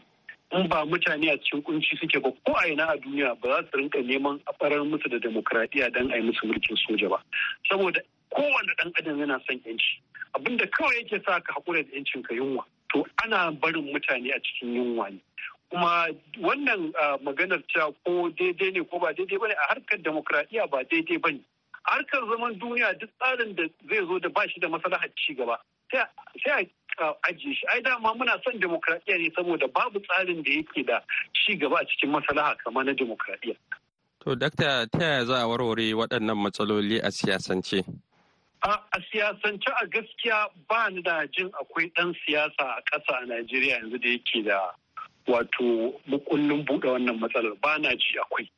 In 0.52 0.68
ba 0.68 0.86
mutane 0.86 1.30
a 1.32 1.38
cikin 1.38 1.62
kunci 1.64 1.98
suke 2.00 2.22
ba. 2.24 2.32
Ko 2.46 2.54
a 2.58 2.68
ina 2.72 2.88
a 2.90 2.98
duniya 2.98 3.40
ba 3.42 3.48
za 3.62 3.70
su 3.72 3.78
rinka 3.78 4.00
neman 4.02 4.40
a 4.48 4.54
farar 4.60 4.80
musu 4.84 5.10
da 5.10 5.18
demokradiyya 5.20 5.94
don 5.94 6.12
a 6.12 6.18
yi 6.18 6.24
musu 6.24 6.46
mulkin 6.48 6.78
soja 6.88 7.10
ba. 7.10 7.22
Saboda 7.70 8.02
kowane 8.34 8.74
ɗan 8.78 8.92
adam 9.00 9.20
yana 9.20 9.40
son 9.48 9.60
yanci 9.66 10.02
abin 10.36 10.58
da 10.58 10.66
kawai 10.66 10.96
yake 11.04 11.24
sa 11.26 11.40
ka 11.40 11.54
haƙura 11.54 11.84
da 11.84 11.96
yancin 11.96 12.24
ka 12.24 12.34
yunwa 12.34 12.64
to 12.94 13.06
ana 13.24 13.52
barin 13.52 13.86
mutane 13.94 14.32
a 14.34 14.40
cikin 14.42 14.74
yunwa 14.76 15.10
ne. 15.12 15.20
Kuma 15.70 16.08
wannan 16.42 16.94
maganar 17.24 17.62
cewa 17.70 17.94
ko 18.06 18.30
daidai 18.34 18.74
ne 18.74 18.84
ko 18.84 19.00
ba 19.00 19.14
daidai 19.14 19.38
ba 19.40 19.48
ne 19.48 19.54
a 19.54 19.74
harkar 19.74 19.98
demokradiyya 20.02 20.70
ba 20.70 20.84
daidai 20.84 21.18
ba 21.22 21.32
ne 21.32 21.42
harkar 21.84 22.22
zaman 22.30 22.60
duniya 22.60 22.94
duk 23.00 23.10
tsarin 23.20 23.56
da 23.56 23.64
zai 23.90 24.06
zo 24.08 24.20
da 24.20 24.30
bashi 24.30 24.60
da 24.60 24.68
maslahar 24.70 25.10
ci 25.16 25.34
gaba 25.36 25.58
sai 25.92 26.02
a 26.52 26.66
ajiye 27.30 27.56
shi 27.56 27.66
ai 27.74 27.82
dama 27.82 28.14
muna 28.16 28.36
son 28.44 28.60
demokradiyya 28.60 29.18
ne 29.18 29.30
saboda 29.36 29.68
babu 29.68 30.00
tsarin 30.00 30.44
da 30.44 30.52
yake 30.52 30.84
da 30.86 31.02
ci 31.34 31.56
gaba 31.56 31.78
a 31.82 31.86
cikin 31.86 32.10
maslaha 32.12 32.56
kamar 32.64 32.84
na 32.86 32.94
demokradiyya 32.94 33.56
To, 34.20 34.36
dakta 34.36 34.86
ta 34.92 35.00
yaya 35.00 35.26
za 35.26 35.36
a 35.42 35.48
warware 35.48 35.94
waɗannan 35.96 36.36
matsaloli 36.38 37.00
a 37.00 37.08
siyasance? 37.12 37.80
A 38.62 39.00
siyasance 39.12 39.68
a 39.82 39.88
gaskiya 39.88 40.48
ba 40.68 40.90
ni 40.92 41.02
da 41.02 41.26
jin 41.32 41.50
akwai 41.56 41.88
ɗan 41.96 42.14
siyasa 42.26 42.64
a 42.78 42.82
ƙasa 42.92 43.24
a 43.24 43.26
Najeriya 43.26 43.80
yanzu 43.80 43.98
da 43.98 44.10
yake 44.10 44.44
da 44.44 44.76
wato 45.28 45.96
mukullin 46.08 46.66
buɗe 46.66 46.88
wannan 46.92 47.20
matsalar 47.20 47.56
ba 47.62 47.78
na 47.80 47.96
ji 47.96 48.20
akwai. 48.20 48.50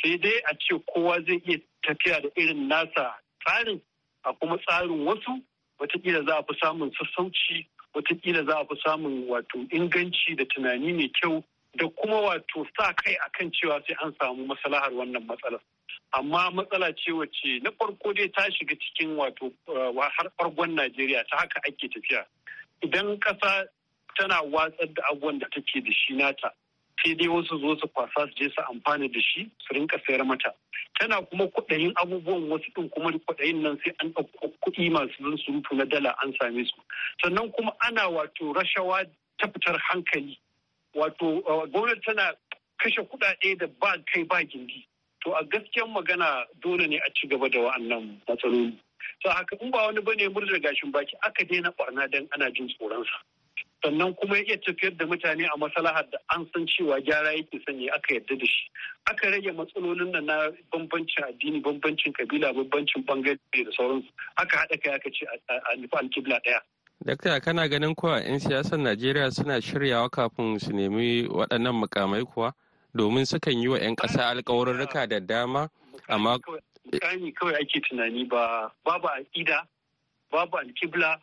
Sai 0.00 0.16
dai 0.16 0.38
a 0.46 0.54
ce 0.54 0.78
kowa 0.94 1.18
zai 1.26 1.42
iya 1.44 1.58
tafiya 1.82 2.22
da 2.22 2.28
irin 2.36 2.68
nasa 2.68 3.14
tsarin 3.44 3.80
a 4.24 4.32
kuma 4.34 4.58
tsarin 4.58 5.04
wasu 5.04 5.42
wataƙila 5.80 6.24
za 6.26 6.38
a 6.38 6.42
fi 6.44 6.54
samun 6.62 6.90
sassauci 6.94 7.66
wataƙila 7.94 8.46
za 8.46 8.58
a 8.60 8.64
fi 8.66 8.74
samun 8.84 9.26
wato 9.28 9.58
inganci 9.70 10.36
da 10.36 10.44
tunani 10.44 10.92
mai 10.92 11.08
kyau 11.20 11.42
da 11.74 11.88
kuma 11.88 12.16
wato 12.20 12.66
sa 12.76 12.92
kai 12.92 13.16
akan 13.26 13.50
cewa 13.52 13.82
sai 13.86 13.96
an 14.02 14.14
samu 14.20 14.46
maslahar 14.46 14.92
wannan 14.92 15.26
matsalar. 15.26 15.60
amma 16.12 16.50
matsala 16.50 16.92
ce 16.96 17.12
wacce 17.12 17.62
na 17.62 17.70
farko 17.78 18.12
dai 18.12 18.28
ta 18.28 18.42
shiga 18.50 18.74
cikin 18.84 19.16
wato 19.16 19.50
har 19.66 20.30
farkon 20.38 20.74
Najeriya 20.74 21.22
ta 21.30 21.36
haka 21.38 21.60
ake 21.68 21.88
tafiya. 21.88 22.24
Idan 22.82 23.18
ƙasa 23.20 23.66
tana 24.18 24.42
watsar 24.42 24.86
da 24.94 25.02
abubuwan 25.10 25.38
da 25.38 25.46
take 25.54 25.84
da 25.84 25.92
shi 25.92 26.14
nata, 26.14 26.50
sai 27.02 27.14
dai 27.14 27.28
wasu 27.28 27.58
zo 27.60 27.76
su 27.80 27.88
kwasa 27.88 28.26
su 28.28 28.34
je 28.36 28.50
su 28.50 28.62
amfana 28.70 29.08
da 29.08 29.20
shi 29.20 29.50
su 29.58 29.74
rinka 29.74 29.98
sayar 30.06 30.24
mata. 30.26 30.52
Tana 30.98 31.22
kuma 31.22 31.44
kuɗayin 31.46 31.92
abubuwan 31.96 32.48
wasu 32.50 32.70
ɗin 32.74 32.88
kuma 32.90 33.10
kuɗayin 33.12 33.62
nan 33.62 33.78
sai 33.84 33.92
an 34.00 34.12
ɗauko 34.12 34.48
kuɗi 34.62 34.90
masu 34.90 35.22
zan 35.22 35.36
surutu 35.38 35.74
na 35.76 35.84
dala 35.84 36.14
an 36.22 36.34
same 36.40 36.64
su. 36.64 36.76
Sannan 37.22 37.50
kuma 37.52 37.72
ana 37.86 38.08
wato 38.08 38.52
rashawa 38.52 39.04
ta 39.38 39.48
fitar 39.48 39.78
hankali. 39.90 40.38
Wato 40.94 41.40
gwamnati 41.72 42.00
tana 42.04 42.34
kashe 42.78 43.02
kuɗaɗe 43.02 43.58
da 43.58 43.66
ba 43.80 43.96
kai 44.12 44.24
ba 44.24 44.44
gindi. 44.44 44.86
to 45.24 45.32
a 45.32 45.44
gaskiyan 45.44 45.92
magana 45.92 46.44
dole 46.62 46.86
ne 46.88 46.96
a 46.96 47.10
ci 47.14 47.28
gaba 47.28 47.48
da 47.48 47.58
wa'annan 47.60 48.20
matsaloli 48.28 48.72
to 49.22 49.28
haka 49.30 49.56
in 49.60 49.70
ba 49.70 49.86
wani 49.86 50.00
ba 50.00 50.14
ne 50.16 50.28
murza 50.28 50.58
gashin 50.60 50.92
baki 50.92 51.14
aka 51.26 51.44
daina 51.44 51.72
barna 51.78 52.08
dan 52.08 52.28
ana 52.34 52.50
jin 52.50 52.68
tsoronsa 52.68 53.20
sannan 53.84 54.14
kuma 54.14 54.36
ya 54.38 54.44
iya 54.44 54.56
tafiyar 54.56 54.96
da 54.96 55.06
mutane 55.06 55.46
a 55.46 55.56
masalahar 55.58 56.06
da 56.10 56.18
an 56.34 56.46
san 56.52 56.66
cewa 56.66 57.00
gyara 57.00 57.32
yake 57.32 57.60
sanya 57.66 57.92
aka 57.94 58.14
yarda 58.14 58.36
da 58.38 58.46
shi. 58.46 58.70
Aka 59.10 59.30
rage 59.30 59.52
matsalolin 59.52 60.10
nan 60.12 60.26
na 60.26 60.50
bambancin 60.72 61.24
addini 61.28 61.60
bambancin 61.62 62.12
kabila 62.12 62.52
bambancin 62.52 63.04
ɓangare 63.06 63.38
da 63.52 63.70
sauransu. 63.76 64.08
Aka 64.36 64.56
haɗa 64.56 64.80
kai 64.82 64.92
aka 64.94 65.10
ce 65.10 65.26
a 65.48 65.76
nufi 65.76 65.96
alkibla 65.96 66.40
ɗaya. 66.44 66.60
Dakta 67.04 67.40
kana 67.40 67.68
ganin 67.68 67.94
kuwa 67.94 68.20
'yan 68.20 68.38
siyasar 68.40 68.78
Najeriya 68.78 69.30
suna 69.32 69.60
shiryawa 69.60 70.10
kafin 70.10 70.58
su 70.60 70.72
nemi 70.72 71.26
waɗannan 71.28 71.74
mukamai 71.74 72.24
kuwa? 72.24 72.52
domin 72.94 73.24
sukan 73.26 73.54
yi 73.62 73.68
wa 73.68 73.78
'yan 73.78 73.94
ƙasa 73.96 74.30
alkawarurruka 74.34 75.06
da 75.08 75.20
dama 75.20 75.68
amma 76.08 76.38
kawai 76.38 77.54
ake 77.60 77.80
tunani 77.80 78.24
ba 78.28 78.70
babu 78.84 79.06
aƙida 79.08 79.62
babu 80.30 80.56
alkibla 80.58 81.20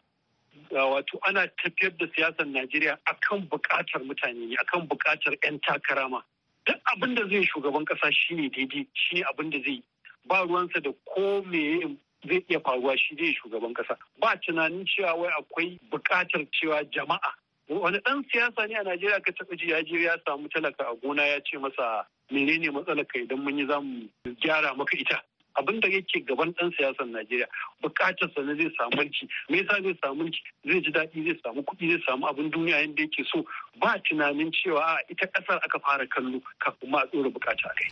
wato 0.72 1.20
ana 1.28 1.48
tafiyar 1.48 1.98
da 1.98 2.08
siyasar 2.08 2.46
najeriya 2.46 2.98
akan 3.06 3.48
buƙatar 3.50 4.02
mutane 4.04 4.50
ne 4.50 4.56
akan 4.56 4.88
buƙatar 4.88 5.34
'yan 5.44 5.60
takara 5.60 6.10
ma. 6.10 6.22
Duk 6.66 6.78
abin 6.94 7.16
da 7.16 7.28
zai 7.30 7.46
shugaban 7.46 7.86
ƙasa 7.86 8.12
shine 8.12 8.50
daidai 8.50 8.88
shine 8.94 9.24
abin 9.32 9.50
da 9.52 9.60
zai 9.64 9.84
ba 10.26 10.44
ruwansa 10.46 10.82
da 10.84 10.92
ko 11.06 11.42
me 11.44 11.98
zai 12.28 12.44
iya 12.50 12.60
faruwa 12.60 12.98
shi 12.98 13.16
zai 13.16 13.34
shugaban 13.36 13.74
ƙasa. 13.74 13.98
Ba 14.20 14.36
tunanin 14.42 14.86
cewa 14.86 15.16
wai 15.16 15.30
akwai 15.40 15.80
buƙatar 15.92 16.48
cewa 16.52 16.84
jama'a. 16.92 17.32
Wani 17.70 17.98
ɗan 18.00 18.24
siyasa 18.32 18.68
ne 18.68 18.76
a 18.76 18.84
Najeriya 18.84 19.22
ka 19.24 19.32
taɓa 19.32 19.58
ji 19.60 19.70
ya 19.70 19.82
je 19.84 20.00
ya 20.02 20.18
samu 20.26 20.48
talaka 20.50 20.88
a 20.88 20.96
gona 20.96 21.26
ya 21.28 21.40
ce 21.44 21.58
masa 21.58 22.06
menene 22.32 22.72
matsalar 22.72 23.06
ka 23.08 23.20
idan 23.20 23.40
mun 23.44 23.58
yi 23.60 23.68
za 23.68 23.80
mu 23.82 24.08
gyara 24.42 24.76
maka 24.78 24.98
ita? 24.98 25.22
Abin 25.60 25.80
da 25.82 25.88
yake 25.88 26.26
gaban 26.28 26.52
ɗan 26.54 26.72
siyasar 26.78 27.06
Najeriya 27.08 27.48
buƙatar 27.84 28.30
sa 28.36 28.42
zai 28.46 28.70
samu 28.78 28.92
mulki 28.98 29.28
me 29.50 29.58
yasa 29.62 29.82
zai 29.84 29.96
samu 30.02 30.24
mulki 30.24 30.40
zai 30.66 30.80
ji 30.82 30.92
daɗi 30.92 31.26
zai 31.28 31.38
samu 31.44 31.62
kuɗi 31.64 31.90
zai 31.92 32.02
samu 32.08 32.28
abin 32.28 32.52
duniya 32.52 32.78
yadda 32.84 33.02
yake 33.04 33.24
so 33.32 33.44
ba 33.82 33.96
tunanin 34.10 34.52
cewa 34.52 34.82
a 34.82 34.98
ita 35.10 35.26
ƙasar 35.28 35.58
aka 35.66 35.80
fara 35.80 36.08
kallo 36.08 36.42
kafin 36.64 36.90
ma 36.92 37.00
a 37.02 37.08
ɗora 37.08 37.30
buƙata 37.34 37.70
kai. 37.78 37.90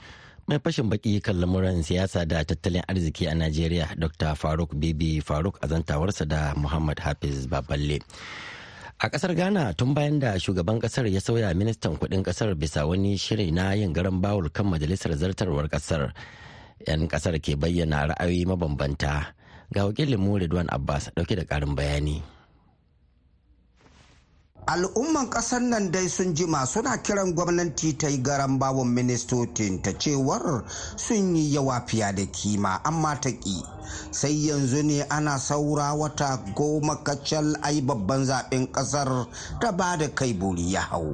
mai 0.48 0.60
fashin 0.60 0.90
baki 0.90 1.22
kan 1.24 1.36
lamuran 1.42 1.82
siyasa 1.84 2.28
da 2.28 2.44
tattalin 2.44 2.84
arziki 2.88 3.28
a 3.28 3.34
najeriya 3.36 3.96
dr 4.00 4.36
faruk 4.36 4.76
bibi 4.80 5.20
faruk 5.22 5.58
azantawarsa 5.62 6.26
da 6.28 6.54
muhammad 6.56 7.00
hafiz 7.00 7.48
baballe 7.48 8.00
A 8.98 9.10
ƙasar 9.12 9.36
Ghana 9.36 9.74
tun 9.76 9.94
bayan 9.94 10.20
da 10.20 10.40
shugaban 10.40 10.80
ƙasar 10.80 11.06
ya 11.12 11.20
sauya 11.20 11.52
ministan 11.54 11.98
kuɗin 12.00 12.24
ƙasar 12.24 12.56
bisa 12.56 12.88
wani 12.88 13.18
shiri 13.18 13.52
na 13.52 13.74
yin 13.74 13.92
garan 13.94 14.22
bawul 14.22 14.48
kan 14.50 14.66
majalisar 14.72 15.12
zartarwar 15.20 15.68
ƙasar. 15.68 16.14
'Yan 16.88 17.08
ƙasar 17.10 17.42
ke 17.42 17.58
bayyana 17.58 18.14
ra'ayoyi 18.14 18.46
mabambanta. 18.46 19.34
Ga 19.74 19.86
wakilin 19.90 20.22
mu 20.22 20.38
Ridwan 20.38 20.70
Abbas 20.70 21.10
ɗauke 21.16 21.36
da 21.36 21.44
karin 21.46 21.76
bayani. 21.76 22.22
al'umman 24.68 25.30
ƙasar 25.30 25.62
nan 25.62 25.92
dai 25.92 26.08
sun 26.10 26.34
jima 26.36 26.66
suna 26.66 26.98
kiran 26.98 27.36
gwamnati 27.36 27.98
ta 27.98 28.08
yi 28.08 28.18
garan 28.18 28.58
bawon 28.60 28.88
ministocin 28.88 29.82
ta 29.82 29.92
cewar 29.94 30.64
sun 30.98 31.36
yi 31.36 31.54
yawa 31.54 31.86
fiya 31.88 32.12
da 32.16 32.26
kima 32.26 32.82
amma 32.84 33.16
ta 33.22 33.30
ƙi 33.30 33.64
sai 34.12 34.48
yanzu 34.48 34.84
ne 34.84 35.02
ana 35.10 35.38
saura 35.40 35.94
wata 35.94 36.38
goma 36.56 36.96
kacal 37.04 37.56
ai 37.62 37.82
babban 37.82 38.26
zaɓen 38.26 38.72
ƙasar 38.72 39.28
ta 39.62 39.72
ba 39.72 39.98
da 39.98 40.08
kai 40.16 40.34
buri 40.34 40.72
ya 40.72 40.82
hau 40.82 41.14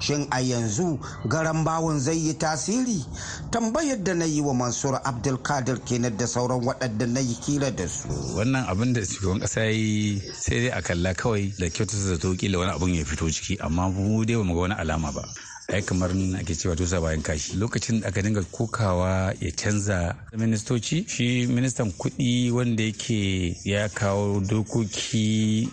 shin 0.00 0.26
a 0.30 0.40
yanzu 0.40 0.98
garan 1.28 1.64
bawon 1.64 1.98
zai 2.00 2.16
yi 2.16 2.34
tasiri? 2.34 3.04
Tambayar 3.50 4.02
da 4.02 4.14
na 4.14 4.24
yi 4.24 4.40
wa 4.40 4.52
mansur 4.54 5.00
abdulkadir 5.04 5.78
kenan 5.84 6.16
da 6.16 6.26
sauran 6.26 6.60
waɗanda 6.64 7.06
na 7.06 7.20
yi 7.20 7.34
kila 7.34 7.70
da 7.70 7.86
su. 7.88 8.08
Wannan 8.36 8.66
abin 8.68 8.92
da 8.92 9.00
shugaban 9.00 9.40
ƙasa 9.40 9.60
ya 9.64 9.70
yi 9.70 10.20
sai 10.34 10.60
dai 10.68 10.78
a 10.78 10.82
kalla 10.82 11.14
kawai 11.14 11.52
da 11.58 11.66
kyautata 11.70 11.96
zato 12.16 12.34
kila 12.36 12.58
wani 12.58 12.72
abin 12.72 12.94
ya 12.94 13.04
fito 13.04 13.30
ciki 13.30 13.56
amma 13.60 13.88
mu 13.88 14.24
dai 14.24 14.36
ba 14.36 14.44
mu 14.44 14.54
ga 14.54 14.60
wani 14.60 14.74
alama 14.74 15.12
ba. 15.12 15.24
Ai 15.72 15.82
kamar 15.82 16.10
ake 16.10 16.54
cewa 16.58 16.74
tusa 16.76 17.00
bayan 17.00 17.22
kashi. 17.22 17.54
Lokacin 17.56 18.00
da 18.00 18.08
aka 18.08 18.22
dinga 18.22 18.42
kokawa 18.42 19.34
ya 19.40 19.50
canza 19.54 20.16
ministoci 20.36 21.06
shi 21.08 21.46
ministan 21.46 21.92
kuɗi 21.92 22.50
wanda 22.50 22.82
yake 22.82 23.56
ya 23.64 23.88
kawo 23.88 24.40
dokoki 24.40 25.68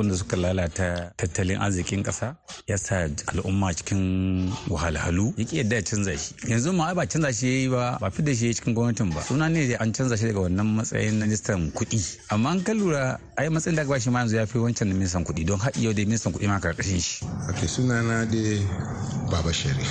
wanda 0.00 0.16
suka 0.16 0.36
lalata 0.36 1.12
tattalin 1.16 1.60
arzikin 1.60 2.02
ƙasa 2.02 2.36
ya 2.66 2.76
sa 2.78 3.04
al'umma 3.28 3.72
cikin 3.76 4.48
wahalhalu. 4.68 5.34
Ya 5.36 5.44
ki 5.44 5.56
yadda 5.60 5.76
ya 5.76 5.82
canza 5.82 6.16
shi. 6.16 6.34
Yanzu 6.48 6.72
ma 6.72 6.94
ba 6.94 7.06
canza 7.06 7.32
shi 7.32 7.46
yayi 7.46 7.68
ba 7.70 7.98
ba 8.00 8.10
fi 8.10 8.22
da 8.22 8.32
shi 8.34 8.54
cikin 8.54 8.74
gwamnatin 8.74 9.12
ba. 9.12 9.20
Suna 9.22 9.48
ne 9.48 9.74
an 9.76 9.92
canza 9.92 10.16
shi 10.16 10.24
daga 10.32 10.40
wannan 10.48 10.66
matsayin 10.80 11.20
ministan 11.20 11.70
kuɗi. 11.72 12.00
Amma 12.32 12.48
an 12.50 12.62
kan 12.64 12.78
lura 12.78 13.20
ai 13.36 13.48
matsayin 13.48 13.76
da 13.76 13.82
aka 13.82 13.90
bashi 13.90 14.10
ma 14.10 14.20
yanzu 14.24 14.36
ya 14.36 14.46
fi 14.46 14.58
wancan 14.58 14.88
da 14.88 14.94
ministan 14.96 15.24
kuɗi. 15.24 15.44
Don 15.46 15.58
har 15.58 15.72
yau 15.76 15.92
da 15.92 16.02
ministan 16.04 16.32
kuɗi 16.32 16.46
ma 16.48 16.58
ƙarƙashin 16.60 17.00
shi. 17.00 17.24
ok 17.50 17.68
sunana 17.68 18.24
dai 18.24 18.64
baba 19.30 19.52
sharif. 19.52 19.90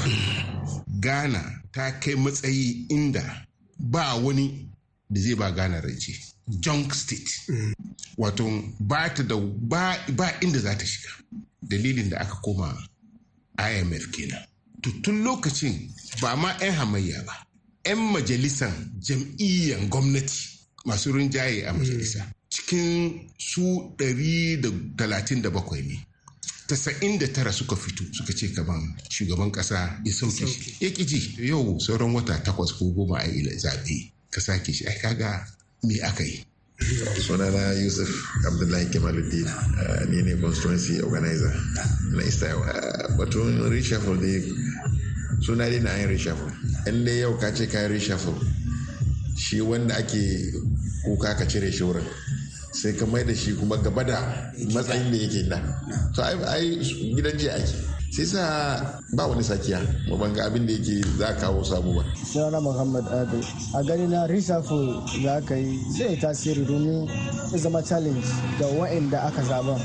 Ghana 0.99 1.41
ta 1.71 1.91
kai 2.01 2.15
matsayi 2.15 2.87
inda 2.89 3.45
ba 3.79 4.17
wani 4.17 4.69
da 5.09 5.21
zai 5.21 5.35
ba 5.35 5.51
ghana 5.51 5.81
rance. 5.81 6.33
Junk 6.60 6.94
state. 6.94 7.29
Wato 8.18 8.46
ba 8.79 9.10
ta 9.13 9.24
da 9.24 9.36
ba 9.36 10.32
inda 10.41 10.60
za 10.60 10.75
ta 10.77 10.86
shiga. 10.86 11.10
Dalilin 11.62 12.10
da 12.10 12.18
aka 12.20 12.36
koma 12.41 12.75
imf 13.58 14.12
kenan. 14.12 14.44
To 14.82 14.89
tun 15.03 15.24
lokacin 15.24 15.91
ba 16.22 16.36
ma 16.36 16.56
'yan 16.62 16.75
hamayya 16.75 17.24
ba 17.25 17.34
'yan 17.86 18.00
majalisan 18.12 18.74
jam'iyyar 19.01 19.82
gwamnati 19.89 20.60
masu 20.86 21.12
rinjaye 21.12 21.65
a 21.68 21.74
majalisa 21.74 22.25
cikin 22.50 23.29
su 23.38 23.94
137 23.98 25.82
ne 25.88 26.06
tasa'in 26.68 27.18
da 27.20 27.27
tara 27.34 27.51
suka 27.51 27.75
fito 27.75 28.03
suka 28.13 28.34
ce 28.34 28.48
kaman 28.53 28.96
shugaban 29.10 29.51
kasa 29.51 30.00
ya 30.06 30.13
sauke 30.13 30.48
shi. 30.48 30.75
Ya 30.79 30.89
ji. 30.91 31.36
Yau 31.39 31.79
sauran 31.79 32.13
wata 32.13 32.38
takwas 32.44 32.72
ko 32.77 32.86
goma 32.94 33.18
a 33.20 33.25
yi 33.27 33.41
zaɓe 33.58 34.12
ka 34.29 34.41
sake 34.41 34.74
shi. 34.74 34.86
Ai 34.88 34.98
kaga 35.01 35.46
me 35.83 36.01
aka 36.01 36.24
yi? 36.24 36.45
Sunana 37.19 37.74
yusuf 37.75 38.07
abdullahi 38.48 38.86
kemaluddin 38.89 39.48
ni 40.09 40.21
ne 40.24 40.36
constituency 40.41 41.01
organizer 41.01 41.51
na 42.15 42.24
istayawa 42.24 42.71
batun 43.17 43.69
reshuffle 43.69 44.15
dai 44.17 44.41
suna 45.41 45.69
dai 45.69 45.79
na 45.79 45.95
yin 45.98 46.07
reshuffle. 46.09 46.51
In 46.88 47.03
dai 47.05 47.19
yau 47.19 47.38
ka 47.38 47.51
ce 47.51 47.67
kayan 47.67 47.91
reshuffle 47.91 48.33
shi 49.38 49.62
wanda 49.62 49.95
ake 49.95 50.51
kuka 51.05 51.36
ka 51.36 51.45
cire 51.45 51.71
shi 51.71 51.83
wurin 51.83 52.05
sai 52.71 52.93
ka 52.93 53.05
mai 53.05 53.24
da 53.24 53.33
shi 53.36 53.53
kuma 53.55 53.77
gaba 53.77 54.03
da 54.03 54.17
matsayin 54.74 55.12
da 55.12 55.17
yake 55.17 55.50
da. 55.50 55.59
To 56.15 56.24
ai 56.24 56.79
gidan 57.15 57.38
jiya 57.38 57.55
ake. 57.59 57.75
Sai 58.09 58.25
sa 58.25 58.43
ba 59.13 59.27
wani 59.29 59.43
sakiya 59.45 59.77
mu 60.09 60.17
ban 60.17 60.33
ga 60.33 60.45
abin 60.49 60.65
da 60.65 60.73
yake 60.73 61.01
za 61.17 61.33
kawo 61.37 61.63
samu 61.63 61.93
ba. 61.93 62.03
Sunana 62.25 62.59
muhammad 62.61 63.05
ado. 63.07 63.37
A 63.77 63.83
gani 63.85 64.07
na 64.07 64.25
reshuffle 64.27 64.97
za 65.23 65.41
ka 65.45 65.55
yi 65.55 65.77
zai 65.97 66.17
tasiri 66.17 66.65
domin 66.65 67.05
ya 67.51 67.57
zama 67.57 67.81
challenge 67.85 68.25
ga 68.59 68.65
wa'anda 68.67 69.19
aka 69.29 69.41
zaba 69.45 69.77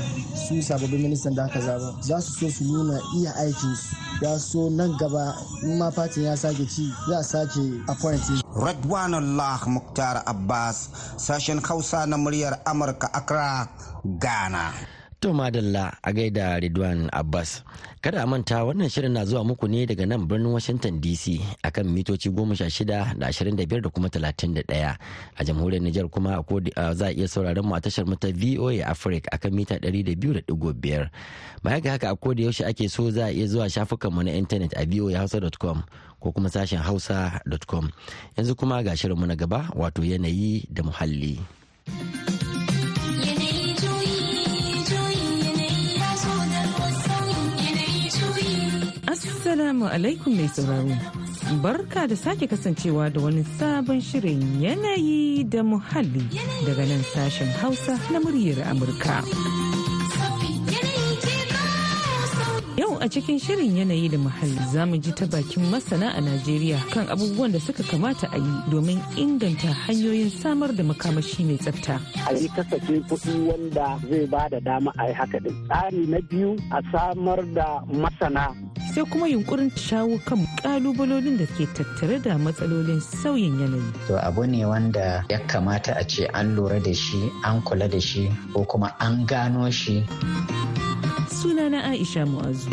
su 0.47 0.57
sababbin 0.61 1.01
ministan 1.05 1.35
da 1.35 1.45
aka 1.45 1.61
zaba 1.61 1.93
za 2.01 2.17
su 2.21 2.33
so 2.33 2.49
su 2.49 2.63
nuna 2.65 2.97
iya 3.17 3.31
aikinsu 3.45 3.95
ya 4.21 4.39
so 4.39 4.69
nan 4.69 4.97
gaba 4.97 5.35
in 5.63 5.77
ma 5.77 5.91
fatin 5.91 6.23
ya 6.23 6.35
sake 6.37 6.65
ci 6.65 6.89
za 7.09 7.17
a 7.19 7.23
sake 7.23 7.61
appointing. 7.87 8.41
Radwanullah 8.55 9.61
Muktar 9.69 10.23
Abbas 10.25 10.89
sashen 11.17 11.61
Hausa 11.61 12.05
na 12.07 12.17
muryar 12.17 12.57
Amurka 12.65 13.07
Accra, 13.13 13.67
Ghana. 14.03 14.73
To 15.25 15.33
madalla 15.33 15.89
a 16.05 16.13
gaida 16.13 16.53
Ridwan 16.61 17.09
Abbas. 17.09 17.65
Kada 17.97 18.21
a 18.21 18.27
manta 18.29 18.61
wannan 18.61 18.89
shirin 18.93 19.11
na 19.17 19.25
zuwa 19.25 19.41
muku 19.43 19.65
ne 19.67 19.85
daga 19.89 20.05
nan 20.05 20.27
birnin 20.29 20.53
Washington 20.53 21.01
DC 21.01 21.41
akan 21.65 21.89
mitoci 21.89 22.29
16 22.29 22.85
da 22.85 23.09
25 23.17 23.81
da 23.81 23.89
kuma 23.89 24.05
31 24.13 24.61
a 24.69 25.41
jamhuriyar 25.43 25.81
Nijar 25.81 26.05
kuma 26.13 26.45
za 26.93 27.09
a 27.09 27.11
iya 27.11 27.25
sauraron 27.25 27.65
mu 27.65 27.73
a 27.73 27.81
tashar 27.81 28.05
mu 28.05 28.13
ta 28.21 28.29
VOA 28.29 28.85
Africa 28.85 29.33
akan 29.33 29.49
mita 29.57 29.81
200.5. 29.81 30.45
Baya 31.65 31.81
ga 31.81 31.91
haka 31.97 32.13
a 32.13 32.15
koda 32.15 32.45
yaushe 32.45 32.61
ake 32.61 32.85
so 32.85 33.09
za 33.09 33.25
a 33.25 33.33
iya 33.33 33.49
zuwa 33.49 33.65
shafukan 33.65 34.13
mu 34.13 34.21
na 34.21 34.29
intanet 34.29 34.77
a 34.77 34.85
voahausa.com 34.85 35.81
ko 36.21 36.27
kuma 36.37 36.53
sashen 36.53 36.85
hausa.com. 36.85 37.89
Yanzu 38.37 38.53
kuma 38.53 38.85
ga 38.85 38.93
shirin 38.93 39.17
mu 39.17 39.25
na 39.25 39.33
gaba 39.33 39.73
wato 39.73 40.05
yanayi 40.05 40.69
da 40.69 40.85
muhalli. 40.85 41.64
Assalamu 49.75 49.91
alaikum 49.91 50.31
mai 50.37 50.47
sauraro. 50.47 50.95
Barka 51.61 52.07
da 52.07 52.15
sake 52.15 52.47
kasancewa 52.47 53.09
da 53.13 53.19
wani 53.21 53.43
sabon 53.43 53.99
shirin 54.01 54.61
yanayi 54.63 55.43
da 55.49 55.63
muhalli 55.63 56.23
daga 56.65 56.85
nan 56.87 57.03
sashen 57.13 57.51
Hausa 57.59 57.99
na 58.11 58.19
muryar 58.23 58.63
Amurka. 58.71 59.19
A 63.05 63.07
cikin 63.07 63.37
shirin 63.39 63.77
yanayi 63.77 64.09
da 64.11 64.17
muhalli 64.17 64.57
za 64.73 64.85
mu 64.85 64.97
ji 64.97 65.11
ta 65.13 65.25
bakin 65.29 65.61
masana 65.69 66.09
a 66.17 66.21
Najeriya 66.21 66.81
kan 66.89 67.05
abubuwan 67.05 67.51
da 67.53 67.59
suka 67.59 67.83
kamata 67.83 68.25
a 68.33 68.37
yi 68.37 68.53
domin 68.71 68.97
inganta 69.15 69.69
hanyoyin 69.85 70.29
samar 70.31 70.73
da 70.73 70.81
makamashi 70.83 71.45
mai 71.45 71.57
tsafta. 71.61 72.01
A 72.25 72.33
yi 72.33 72.49
kasafin 72.49 73.03
kuɗi 73.05 73.45
wanda 73.45 73.99
zai 74.09 74.25
ba 74.25 74.49
da 74.49 74.59
dama 74.59 74.89
a 74.97 75.05
yi 75.07 75.13
haka 75.13 75.37
din. 75.39 75.53
Tsari 75.69 76.07
na 76.09 76.17
biyu 76.29 76.57
a 76.73 76.81
samar 76.91 77.45
da 77.53 77.85
masana. 77.93 78.49
Sai 78.95 79.05
kuma 79.05 79.27
yunkurin 79.29 79.69
shawo 79.77 80.17
kan 80.25 80.41
kalubalolin 80.65 81.37
da 81.37 81.45
ke 81.45 81.69
tattare 81.77 82.17
da 82.23 82.37
matsalolin 82.41 83.01
sauyin 83.21 83.53
yanayi. 83.61 83.85
To 84.09 84.17
abu 84.17 84.47
ne 84.49 84.65
wanda 84.65 85.21
ya 85.29 85.37
kamata 85.45 85.93
a 85.93 86.03
ce 86.09 86.25
an 86.33 86.55
lura 86.55 86.79
da 86.81 86.93
shi, 86.93 87.29
an 87.45 87.61
kula 87.61 87.85
da 87.87 87.99
shi, 88.01 88.31
ko 88.53 88.65
kuma 88.65 88.95
an 88.99 89.25
gano 89.29 89.69
shi. 89.69 90.01
Sunana 91.45 91.83
Aisha 91.91 92.25
Mu'azu. 92.25 92.69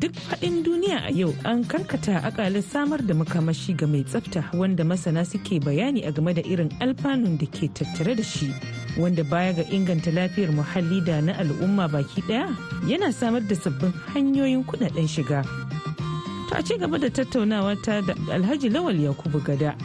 Duk 0.00 0.14
faɗin 0.26 0.64
duniya 0.64 1.04
a 1.08 1.12
yau 1.12 1.34
an 1.44 1.62
karkata 1.64 2.22
akalin 2.24 2.62
samar 2.64 2.98
da 3.04 3.12
makamashi 3.14 3.76
ga 3.76 3.86
mai 3.86 4.02
tsafta 4.02 4.48
wanda 4.56 4.82
masana 4.84 5.26
suke 5.26 5.60
bayani 5.60 6.06
a 6.08 6.12
game 6.12 6.32
da 6.32 6.40
irin 6.42 6.70
alfanun 6.80 7.36
da 7.38 7.44
ke 7.46 7.68
tattare 7.76 8.16
da 8.16 8.22
shi 8.22 8.48
wanda 8.96 9.24
baya 9.24 9.52
ga 9.52 9.64
inganta 9.68 10.08
lafiyar 10.10 10.52
muhalli 10.56 11.04
da 11.04 11.20
na 11.20 11.32
al'umma 11.36 11.84
baki 11.92 12.22
ɗaya 12.24 12.48
yana 12.88 13.12
samar 13.12 13.40
da 13.44 13.54
sabbin 13.54 13.92
hanyoyin 14.14 14.64
kuɗaɗen 14.64 15.04
shiga. 15.08 15.44
Ta 16.48 16.62
ci 16.64 16.78
gaba 16.80 16.96
da 16.98 17.08
tattaunawa 17.12 17.76
ta 17.84 18.00
da 18.00 18.14
Alhaji 18.32 18.70
Lawal 18.72 18.96
Yakubu 19.04 19.44
Gada 19.44 19.76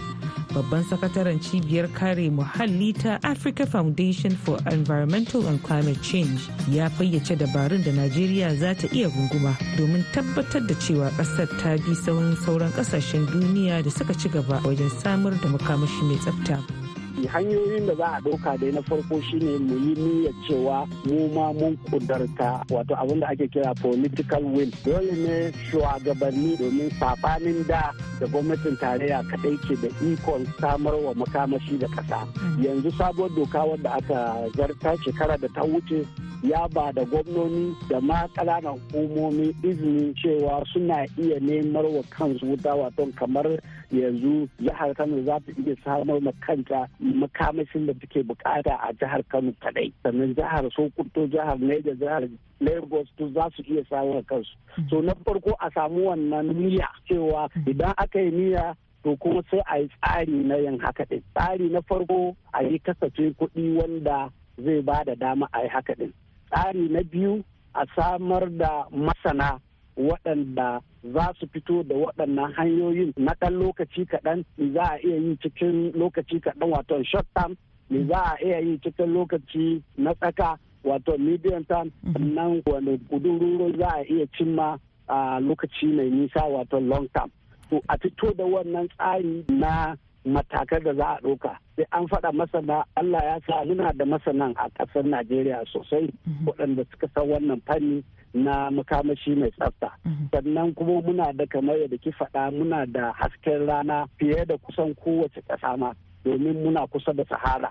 babban 0.54 0.84
sakataren 0.84 1.40
cibiyar 1.40 1.88
kare 1.94 2.30
muhalli 2.30 2.94
ta 2.94 3.20
africa 3.24 3.66
foundation 3.66 4.36
for 4.36 4.58
environmental 4.72 5.48
and 5.48 5.62
climate 5.64 6.02
change 6.02 6.42
ya 6.72 6.90
fayyace 6.90 7.36
dabarun 7.36 7.84
da 7.84 7.92
najeriya 7.92 8.56
za 8.56 8.74
ta 8.76 8.88
iya 8.92 9.10
gunguma 9.10 9.56
domin 9.78 10.04
tabbatar 10.14 10.62
da 10.68 10.76
cewa 10.76 11.10
ƙasar 11.18 11.48
ta 11.62 11.76
bi 11.78 11.96
sauran 11.96 12.36
sauran 12.46 12.72
ƙasashen 12.72 13.26
duniya 13.28 13.84
da 13.84 13.90
suka 13.90 14.14
ci 14.14 14.30
gaba 14.30 14.62
wajen 14.64 14.90
samar 15.02 15.34
da 15.42 15.50
makamashi 15.50 16.04
mai 16.04 16.18
tsafta. 16.18 16.83
Hanyoyin 17.28 17.86
da 17.88 17.96
za 17.96 18.06
a 18.18 18.20
ɗauka 18.22 18.58
dai 18.60 18.72
na 18.72 18.82
farko 18.82 19.22
shine 19.22 19.58
mu 19.60 19.76
yi 19.78 19.94
niyyar 19.96 20.34
cewa 20.48 20.88
mu 21.06 21.28
ma 21.34 21.54
mun 21.54 21.78
kudarta 21.90 22.64
wato 22.70 22.96
abin 22.96 23.20
da 23.20 23.28
ake 23.28 23.48
kira 23.48 23.74
political 23.82 24.44
will. 24.44 24.72
Dole 24.86 25.12
ne 25.12 25.52
shugabanni 25.70 26.58
domin 26.58 26.90
sabanin 27.00 27.66
da 27.68 27.92
da 28.20 28.26
gwamnatin 28.28 28.78
tarayya 28.80 29.24
kadai 29.30 29.58
ke 29.68 29.76
da 29.82 29.88
ikon 30.02 30.46
samar 30.60 30.96
wa 30.96 31.14
makamashi 31.14 31.78
da 31.80 31.88
ƙasa. 31.88 32.28
Yanzu 32.60 32.92
sabuwar 32.98 33.30
doka 33.36 33.60
wadda 33.66 33.90
aka 33.94 34.50
zarta 34.58 34.98
shekara 35.06 35.38
da 35.40 35.48
ta 35.54 35.62
wuce 35.62 36.06
ya 36.44 36.68
ba 36.68 36.92
da 36.92 37.04
gwamnoni 37.06 37.74
da 37.90 38.02
ma 38.02 38.28
ƙananan 38.36 38.80
hukumomi 38.92 39.56
izinin 39.64 40.14
cewa 40.16 40.64
suna 40.74 41.06
iya 41.18 41.40
nemar 41.40 41.86
wa 41.86 42.04
kansu 42.10 42.46
wuta 42.46 42.76
wato 42.76 43.08
kamar 43.16 43.48
yanzu 43.92 44.50
jihar 44.60 44.94
kano 44.94 45.24
za 45.24 45.40
ta 45.40 45.52
iya 45.66 45.76
samar 45.86 46.20
ma 46.22 46.32
kanta 46.46 46.88
makamashin 47.04 47.86
da 47.88 47.94
take 47.94 48.24
buƙata 48.24 48.80
a 48.82 48.94
jihar 48.94 49.24
kano 49.30 49.52
kadai. 49.62 49.94
Sannan 50.04 50.36
jihar 50.36 50.70
sokoto 50.72 51.28
jihar 51.28 51.60
niger 51.60 51.96
jihar 51.96 52.30
lagos 52.60 53.08
to 53.18 53.30
za 53.34 53.50
su 53.56 53.64
iya 53.68 53.84
samar 53.90 54.24
kansu. 54.24 54.56
So 54.90 55.02
na 55.02 55.14
farko 55.26 55.54
a 55.60 55.70
samu 55.72 56.08
wannan 56.10 56.54
niyya 56.56 56.88
cewa 57.10 57.50
idan 57.68 57.94
aka 57.98 58.20
yi 58.20 58.32
niyya 58.32 58.76
to 59.04 59.18
kuma 59.18 59.44
sai 59.52 59.62
a 59.70 59.80
yi 59.80 59.90
tsari 60.02 60.32
na 60.46 60.56
yin 60.56 60.80
haka 60.80 61.06
din. 61.10 61.22
Tsari 61.36 61.70
na 61.70 61.82
farko 61.82 62.36
a 62.54 62.64
yi 62.64 62.80
kasafin 62.80 63.36
kuɗi 63.36 63.76
wanda 63.78 64.30
zai 64.58 64.82
ba 64.82 65.04
da 65.06 65.16
dama 65.16 65.48
a 65.54 65.64
yi 65.64 65.70
haka 65.70 65.96
din. 65.96 66.14
Tsari 66.52 66.90
na 66.90 67.02
biyu 67.04 67.44
a 67.76 67.86
samar 67.96 68.50
da 68.50 68.86
masana 68.92 69.60
waɗanda 69.98 70.82
za 71.04 71.34
su 71.40 71.48
fito 71.48 71.84
da 71.84 71.96
waɗannan 71.96 72.54
hanyoyin 72.54 73.14
na 73.18 73.34
ɗan 73.40 73.54
lokaci 73.60 74.06
kaɗan 74.06 74.44
za 74.74 74.84
a 74.84 74.98
iya 75.04 75.16
yi 75.18 75.38
cikin 75.42 75.92
lokaci 75.96 76.40
kaɗan 76.40 76.70
wato 76.72 77.04
short 77.04 77.28
term 77.36 77.56
me 77.90 78.06
za 78.08 78.20
a 78.34 78.38
iya 78.46 78.60
yi 78.60 78.78
cikin 78.84 79.14
lokaci 79.14 79.82
na 79.98 80.14
tsaka 80.14 80.58
wato 80.84 81.18
medium 81.18 81.64
term 81.66 81.92
nan 82.20 82.62
wani 82.66 82.98
kudururo 83.10 83.72
za 83.78 83.88
a 84.00 84.04
iya 84.10 84.26
cimma 84.38 84.80
a 85.08 85.40
lokaci 85.40 85.86
mai 85.94 86.10
nisa 86.10 86.42
wato 86.44 86.80
long 86.80 87.08
term. 87.14 87.30
To 87.70 87.82
a 87.90 87.98
fito 87.98 88.34
da 88.38 88.44
wannan 88.44 88.88
tsari 88.90 89.46
na 89.50 89.96
matakan 90.26 90.84
da 90.84 90.94
za 90.94 91.06
a 91.06 91.20
ɗauka. 91.22 91.58
Sai 91.76 91.86
an 91.92 92.08
faɗa 92.08 92.32
masana 92.34 92.84
Allah 92.96 93.22
ya 93.24 93.40
sa 93.48 93.64
muna 93.66 93.92
da 93.94 94.06
masanan 94.06 94.54
a 94.56 94.70
ƙasar 94.70 95.04
Najeriya 95.06 95.64
sosai 95.74 96.10
waɗanda 96.46 96.86
suka 96.92 97.08
san 97.16 97.28
wannan 97.30 97.62
fanni 97.66 98.04
na 98.34 98.70
makamashi 98.72 99.36
mai 99.38 99.52
tsafta. 99.52 99.92
Sannan 100.32 100.74
kuma 100.76 101.02
muna 101.02 101.34
da 101.36 101.46
kamar 101.46 101.76
yadda 101.78 101.98
ki 102.02 102.12
faɗa 102.12 102.52
muna 102.54 102.86
da 102.92 103.12
hasken 103.14 103.68
rana 103.68 104.06
fiye 104.20 104.46
da 104.48 104.56
kusan 104.58 104.96
kowace 104.96 105.42
ƙasa 105.50 105.78
ma 105.78 105.94
domin 106.26 106.64
muna 106.64 106.88
kusa 106.88 107.14
da 107.14 107.24
sahara. 107.26 107.70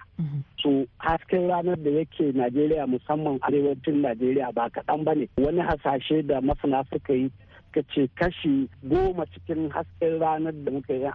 So 0.62 0.86
hasken 1.00 1.48
ranar 1.48 1.76
da 1.82 1.90
yake 1.90 2.32
najeriya 2.36 2.86
musamman 2.86 3.38
arewacin 3.40 4.02
najeriya 4.02 4.52
ba 4.54 4.68
kaɗan 4.70 5.04
ba 5.04 5.14
ne. 5.14 5.28
Wani 5.38 5.60
hasashe 5.60 6.26
da 6.26 6.40
masana 6.40 6.84
suka 6.92 7.12
yi 7.14 7.30
ka 7.72 7.80
ce 7.94 8.08
kashi 8.14 8.68
goma 8.84 9.24
cikin 9.32 9.70
hasken 9.70 10.20
ranar 10.20 10.52
da 10.64 10.70
muka 10.70 10.92
yi 10.94 11.08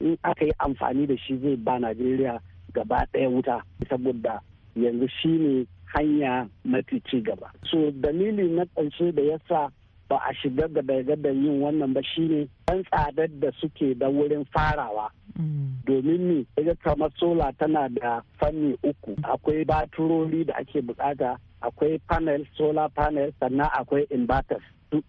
in 0.00 0.18
aka 0.24 0.44
yi 0.44 0.52
amfani 0.58 1.06
da 1.06 1.16
shi 1.16 1.38
zai 1.38 1.56
ba 1.56 1.78
najeriya 1.78 2.40
gaba 2.74 3.06
ɗaya 3.12 3.28
wuta. 3.30 3.62
Saboda 3.88 4.40
yanzu 4.76 5.08
shi 5.22 5.28
ne 5.28 5.66
hanya 5.94 6.48
mafi 6.64 7.00
ci 7.10 7.20
gaba. 7.20 7.50
So 7.70 7.90
dalili 7.90 8.48
na 8.50 8.64
ƙarshe 8.76 9.14
da 9.14 9.22
yasa 9.22 9.70
ba 10.08 10.16
a 10.28 10.32
shiga 10.34 10.68
gada 10.72 11.30
yin 11.32 11.60
wannan 11.60 11.92
ba 11.94 12.00
shine 12.02 12.48
ɗan 12.66 12.84
tsadar 12.84 13.28
da 13.40 13.50
suke 13.60 13.94
da 13.98 14.06
wurin 14.08 14.44
farawa. 14.54 15.10
Domin 15.86 16.20
ni 16.28 16.46
daga 16.56 16.74
kamar 16.84 17.10
sola 17.18 17.52
tana 17.58 17.88
da 17.88 18.20
fanni 18.40 18.76
uku. 18.84 19.14
Akwai 19.22 19.64
baturori 19.64 20.44
da 20.46 20.54
ake 20.58 20.80
buƙata 20.82 21.36
akwai 21.62 22.00
panel 22.08 22.44
solar 22.56 22.88
panel 22.90 23.32
sannan 23.40 23.68
akwai 23.72 24.06
inverters. 24.10 24.62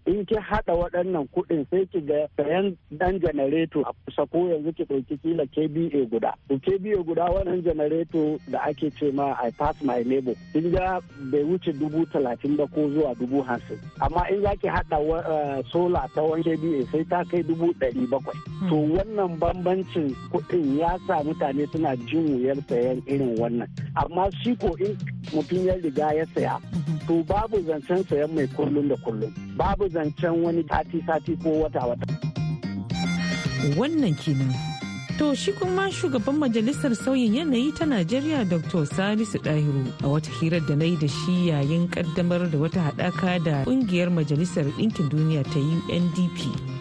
In 0.06 0.24
ki 0.26 0.34
haɗa 0.36 0.72
waɗannan 0.76 1.26
kuɗin 1.32 1.64
sai 1.70 1.86
ki 1.86 2.00
ga 2.00 2.26
sayan 2.36 2.76
dan 2.90 3.18
janareto 3.20 3.80
a 3.88 3.92
kusa 4.04 4.26
ko 4.30 4.38
yanzu 4.52 4.72
ki 4.76 4.84
ɗauki 4.84 5.16
kila 5.22 5.44
KBA 5.46 6.04
guda. 6.10 6.34
To 6.48 6.58
KBA 6.58 7.00
guda 7.06 7.24
wannan 7.32 7.62
janareto 7.64 8.38
da 8.50 8.58
ake 8.68 8.90
ce 8.98 9.10
ma 9.12 9.32
I 9.40 9.50
pass 9.50 9.74
my 9.82 10.02
neighbor. 10.02 10.34
Kin 10.52 10.70
ga 10.70 11.00
bai 11.32 11.42
wuce 11.44 11.72
dubu 11.72 12.04
talatin 12.12 12.56
ba 12.56 12.66
ko 12.66 12.88
zuwa 12.92 13.14
dubu 13.16 13.42
hamsin. 13.42 13.78
Amma 14.00 14.26
in 14.30 14.42
za 14.42 14.54
ki 14.56 14.68
haɗa 14.68 15.64
sola 15.72 16.08
ta 16.14 16.22
wani 16.22 16.42
KBA 16.44 16.90
sai 16.92 17.04
ta 17.08 17.24
kai 17.24 17.42
dubu 17.42 17.72
ɗari 17.80 18.04
bakwai. 18.10 18.36
To 18.68 18.76
wannan 18.76 19.38
bambancin 19.40 20.12
kuɗin 20.32 20.78
ya 20.78 20.98
sa 21.06 21.22
mutane 21.24 21.64
suna 21.72 21.96
jin 22.04 22.36
wuyar 22.36 22.56
sayan 22.68 23.00
irin 23.06 23.36
wannan. 23.38 23.68
Amma 23.96 24.28
shi 24.44 24.54
ko 24.56 24.74
in 24.78 24.92
mutum 25.32 25.64
ya 25.64 25.74
riga 25.82 26.12
ya 26.14 26.24
saya. 26.34 26.60
To 27.06 27.24
babu 27.24 27.56
zancen 27.64 28.04
sayan 28.08 28.28
mai 28.34 28.46
kullum 28.52 28.88
da 28.88 28.96
kullum. 29.00 29.32
Babu 29.60 29.84
zancen 29.92 30.40
wani 30.42 30.64
sati-sati 30.64 31.36
ko 31.44 31.68
wata-wata. 31.68 32.08
Wannan 33.76 34.16
kenan. 34.16 34.48
To 35.20 35.34
shi 35.36 35.52
kuma 35.52 35.92
shugaban 35.92 36.40
majalisar 36.40 36.96
sauyin 36.96 37.36
yanayi 37.36 37.76
ta 37.76 37.84
Najeriya 37.84 38.48
Dr. 38.48 38.88
Salisu 38.88 39.36
Dahiru 39.44 39.84
a 40.00 40.08
wata 40.08 40.32
hirar 40.40 40.64
da 40.64 40.72
na 40.74 40.84
yi 40.88 40.96
da 40.96 41.04
shi 41.06 41.52
yayin 41.52 41.84
kaddamar 41.92 42.48
da 42.50 42.56
wata 42.56 42.80
haɗaka 42.88 43.44
da 43.44 43.64
ƙungiyar 43.68 44.08
majalisar 44.08 44.64
ɗinkin 44.80 45.10
duniya 45.12 45.44
ta 45.44 45.60
UNDP 45.60 46.38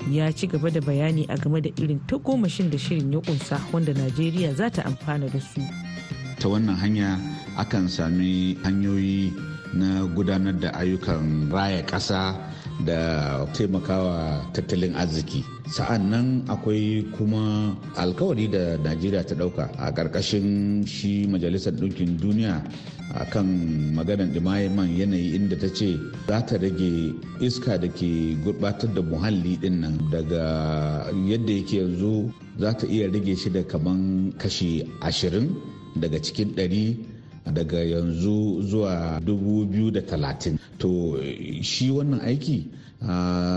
ya 0.08 0.32
ci 0.32 0.48
gaba 0.48 0.72
da 0.72 0.80
bayani 0.80 1.28
a 1.28 1.36
game 1.36 1.60
da 1.60 1.70
irin 1.76 2.00
tagomashin 2.08 2.72
da 2.72 2.78
shirin 2.80 3.12
ya 3.12 3.20
kunsa 3.20 3.60
wanda 3.76 3.92
Najeriya 3.94 4.56
za 4.56 4.70
ta 4.72 4.84
amfana 4.88 5.28
da 5.28 5.40
su. 5.44 5.60
Ta 6.40 6.48
wannan 6.48 6.80
hanya 6.80 7.20
akan 7.60 7.90
sami 7.92 8.56
hanyoyi 8.64 9.36
na 9.76 10.08
gudanar 10.16 10.56
da 10.56 10.72
ayyukan 10.80 11.52
raya 11.52 11.84
ƙasa 11.84 12.49
da 12.86 13.44
taimakawa 13.54 14.46
tattalin 14.54 14.96
arziki. 14.96 15.44
Sa'an 15.70 16.10
nan 16.10 16.28
akwai 16.50 17.06
kuma 17.18 17.76
alkawari 17.96 18.48
da 18.50 18.78
najeriya 18.82 19.24
ta 19.26 19.36
ɗauka 19.36 19.70
a 19.78 19.92
ƙarƙashin 19.94 20.86
shi 20.88 21.28
majalisar 21.28 21.74
ɗinkin 21.74 22.18
duniya 22.20 22.64
a 23.16 23.26
kan 23.26 23.46
maganar 23.94 24.30
man 24.72 24.90
yanayi 24.98 25.36
inda 25.36 25.58
ta 25.60 25.68
ce 25.68 25.98
za 26.28 26.42
ta 26.46 26.58
rage 26.58 27.14
iska 27.42 27.78
da 27.78 27.88
ke 27.88 28.38
gurbatar 28.44 28.94
da 28.94 29.02
muhalli 29.02 29.58
ɗin 29.62 29.80
nan. 29.82 29.98
Daga 30.12 31.12
yadda 31.28 31.52
yake 31.54 31.78
yanzu 31.78 32.32
za 32.60 32.74
ta 32.74 32.88
iya 32.88 33.08
rage 33.12 33.36
shi 33.38 33.50
da 33.50 33.64
kaman 33.64 34.34
kashi 34.38 34.84
ashirin 35.02 35.54
daga 35.96 36.20
cikin 36.22 36.54
ɗari 36.56 36.98
daga 37.54 37.80
yanzu 37.84 38.62
zuwa 38.62 39.20
2030 39.26 40.58
to 40.78 41.18
shi 41.62 41.92
wannan 41.92 42.20
aiki 42.22 42.68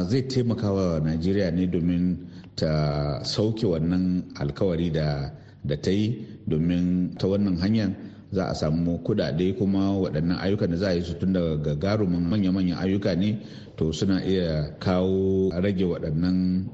zai 0.08 0.22
taimaka 0.22 0.72
wa 0.72 1.00
najeriya 1.00 1.50
ne 1.50 1.66
domin 1.66 2.16
ta 2.56 3.20
sauke 3.24 3.66
wannan 3.66 4.22
alkawari 4.36 4.90
da 4.90 5.32
ta 5.80 5.90
yi 5.90 6.26
domin 6.46 7.14
ta 7.18 7.26
wannan 7.28 7.56
hanyar. 7.58 7.90
Za 8.32 8.48
a 8.48 8.54
samu 8.56 8.96
kudade 9.04 9.52
kuma 9.60 9.92
waɗannan 10.00 10.40
ayyukan 10.40 10.70
da 10.72 10.76
za 10.76 10.86
a 10.88 10.94
yi 10.96 11.02
su 11.04 11.12
tun 11.20 11.32
daga 11.36 11.56
gagarumin 11.76 12.24
manya-manyan 12.24 12.78
ayyuka 12.80 13.12
ne. 13.14 13.36
To 13.76 13.92
suna 13.92 14.24
iya 14.24 14.72
kawo 14.80 15.50
rage 15.52 15.84
waɗannan 15.84 16.64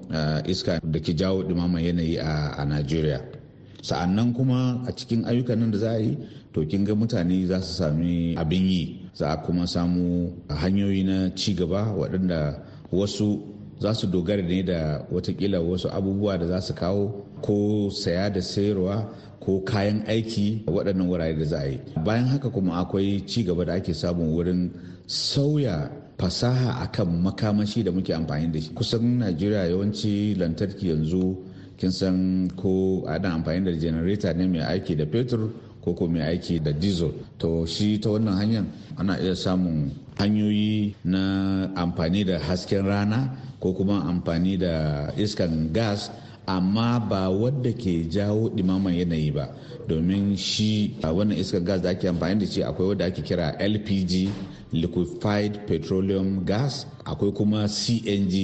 iska 0.47 0.79
da 0.83 0.99
ke 1.03 1.15
jawo 1.15 1.43
ɗumaman 1.43 1.83
yanayi 1.83 2.17
a 2.23 2.63
najeriya. 2.65 3.38
Sa'an 3.83 4.15
nan 4.15 4.35
kuma 4.35 4.83
a 4.87 4.91
cikin 4.93 5.25
ayyukan 5.25 5.59
nan 5.59 5.71
da 5.71 5.79
za 5.79 5.91
a 5.95 5.99
yi 6.03 6.19
to 6.53 6.65
kin 6.67 6.85
ga 6.85 6.95
mutane 6.95 7.47
za 7.47 7.61
su 7.63 7.73
sami 7.75 8.35
abin 8.37 8.67
yi. 8.67 9.11
Za 9.15 9.29
a 9.33 9.37
kuma 9.43 9.67
samu 9.67 10.33
hanyoyi 10.49 11.05
na 11.05 11.31
ci 11.35 11.55
gaba 11.55 11.93
waɗanda 11.95 12.59
wasu 12.93 13.39
za 13.81 13.95
su 13.95 14.07
dogara 14.07 14.43
ne 14.43 14.63
da 14.63 15.07
wataƙila 15.13 15.61
wasu 15.61 15.89
abubuwa 15.91 16.39
da 16.39 16.47
za 16.47 16.61
su 16.61 16.75
kawo 16.75 17.25
ko 17.43 17.91
saya 17.91 18.31
da 18.31 18.41
sayarwa 18.43 19.07
ko 19.41 19.61
kayan 19.65 20.03
aiki 20.07 20.63
waɗannan 20.67 21.07
wurare 21.09 21.39
da 21.39 21.45
za 21.45 21.59
a 21.63 21.67
yi. 21.71 21.79
Bayan 22.05 22.27
haka 22.27 22.51
kuma 22.51 22.75
akwai 22.83 23.23
ci 23.27 23.45
gaba 23.45 23.65
da 23.65 23.75
ake 23.75 23.95
samun 23.95 24.35
wurin 24.35 24.71
sauya 25.07 25.91
fasaha 26.19 26.83
akan 26.83 27.23
makamashi 27.23 27.85
da 27.85 27.91
muke 27.93 28.11
amfani 28.15 28.51
da 28.53 28.61
shi. 28.61 28.71
Kusan 28.75 29.19
najeriya 29.23 29.71
yawanci 29.71 30.35
lantarki 30.35 30.89
yanzu 30.91 31.37
kin 31.79 31.91
san 31.95 32.51
ko 32.59 33.05
ana 33.07 33.35
amfani 33.39 33.65
da 33.65 33.73
janareta 33.79 34.35
ne 34.35 34.47
mai 34.51 34.61
aiki 34.67 34.97
da 34.99 35.07
fetur 35.07 35.51
ko 35.85 35.95
ko 35.95 36.07
mai 36.11 36.21
aiki 36.35 36.59
da 36.63 36.73
diesel. 36.73 37.13
To 37.39 37.65
shi 37.67 37.99
ta 38.03 38.11
wannan 38.11 38.35
hanyar 38.35 38.65
ana 38.99 39.15
iya 39.23 39.35
samun 39.35 39.91
hanyoyi 40.19 40.95
na 41.05 41.71
amfani 41.79 42.25
da 42.27 42.39
hasken 42.43 42.83
rana 42.87 43.31
ko 43.61 43.73
kuma 43.73 44.03
amfani 44.11 44.59
da 44.59 45.07
iskan 45.17 45.71
gas 45.73 46.11
amma 46.47 46.99
ba 46.99 47.31
wadda 47.31 47.71
ke 47.73 48.09
jawo 48.11 48.51
ɗimaman 48.51 48.99
yanayi 48.99 49.31
ba. 49.31 49.47
Domin 49.89 50.37
shi 50.37 50.99
a 51.03 51.13
wannan 51.15 51.39
iskar 51.39 51.63
gas 51.65 51.81
da 51.81 51.91
ake 51.95 52.09
amfani 52.11 52.41
da 52.43 52.47
shi 52.47 52.63
akwai 52.63 52.89
wadda 52.89 53.05
ake 53.07 53.23
kira 53.23 53.55
lpg 53.61 54.29
liquefied 54.73 55.65
petroleum 55.67 56.45
gas 56.45 56.87
akwai 57.05 57.33
kuma 57.33 57.69
cng 57.69 58.35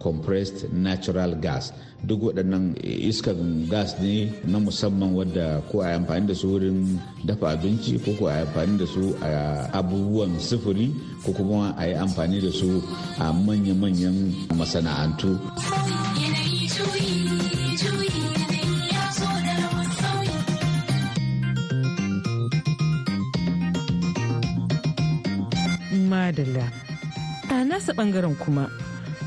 compressed 0.00 0.72
natural 0.72 1.36
gas 1.36 1.72
duk 2.08 2.20
waɗannan 2.32 2.74
iskar 2.82 3.36
gas 3.68 3.94
ne 4.00 4.32
na 4.48 4.58
musamman 4.58 5.12
wadda 5.14 5.60
ko 5.70 5.80
a 5.84 5.92
amfani 5.94 6.26
da 6.26 6.34
su 6.34 6.48
wurin 6.48 6.96
dafa 7.24 7.52
abinci 7.52 8.00
ko 8.00 8.16
ko 8.18 8.26
a 8.32 8.40
amfani 8.40 8.78
da 8.80 8.86
su 8.88 9.12
a 9.20 9.30
abubuwan 9.78 10.40
sufuri 10.40 10.88
ko 11.24 11.32
kuma 11.36 11.76
a 11.76 11.84
yi 11.86 11.94
amfani 11.94 12.40
da 12.40 12.50
su 12.50 12.80
a 13.20 13.28
manya-manyan 13.32 14.16
masana'antu. 14.56 15.36
Madalla. 26.10 26.66
A 27.50 27.64
nasa 27.64 27.92
ɓangaren 27.92 28.34
kuma, 28.38 28.64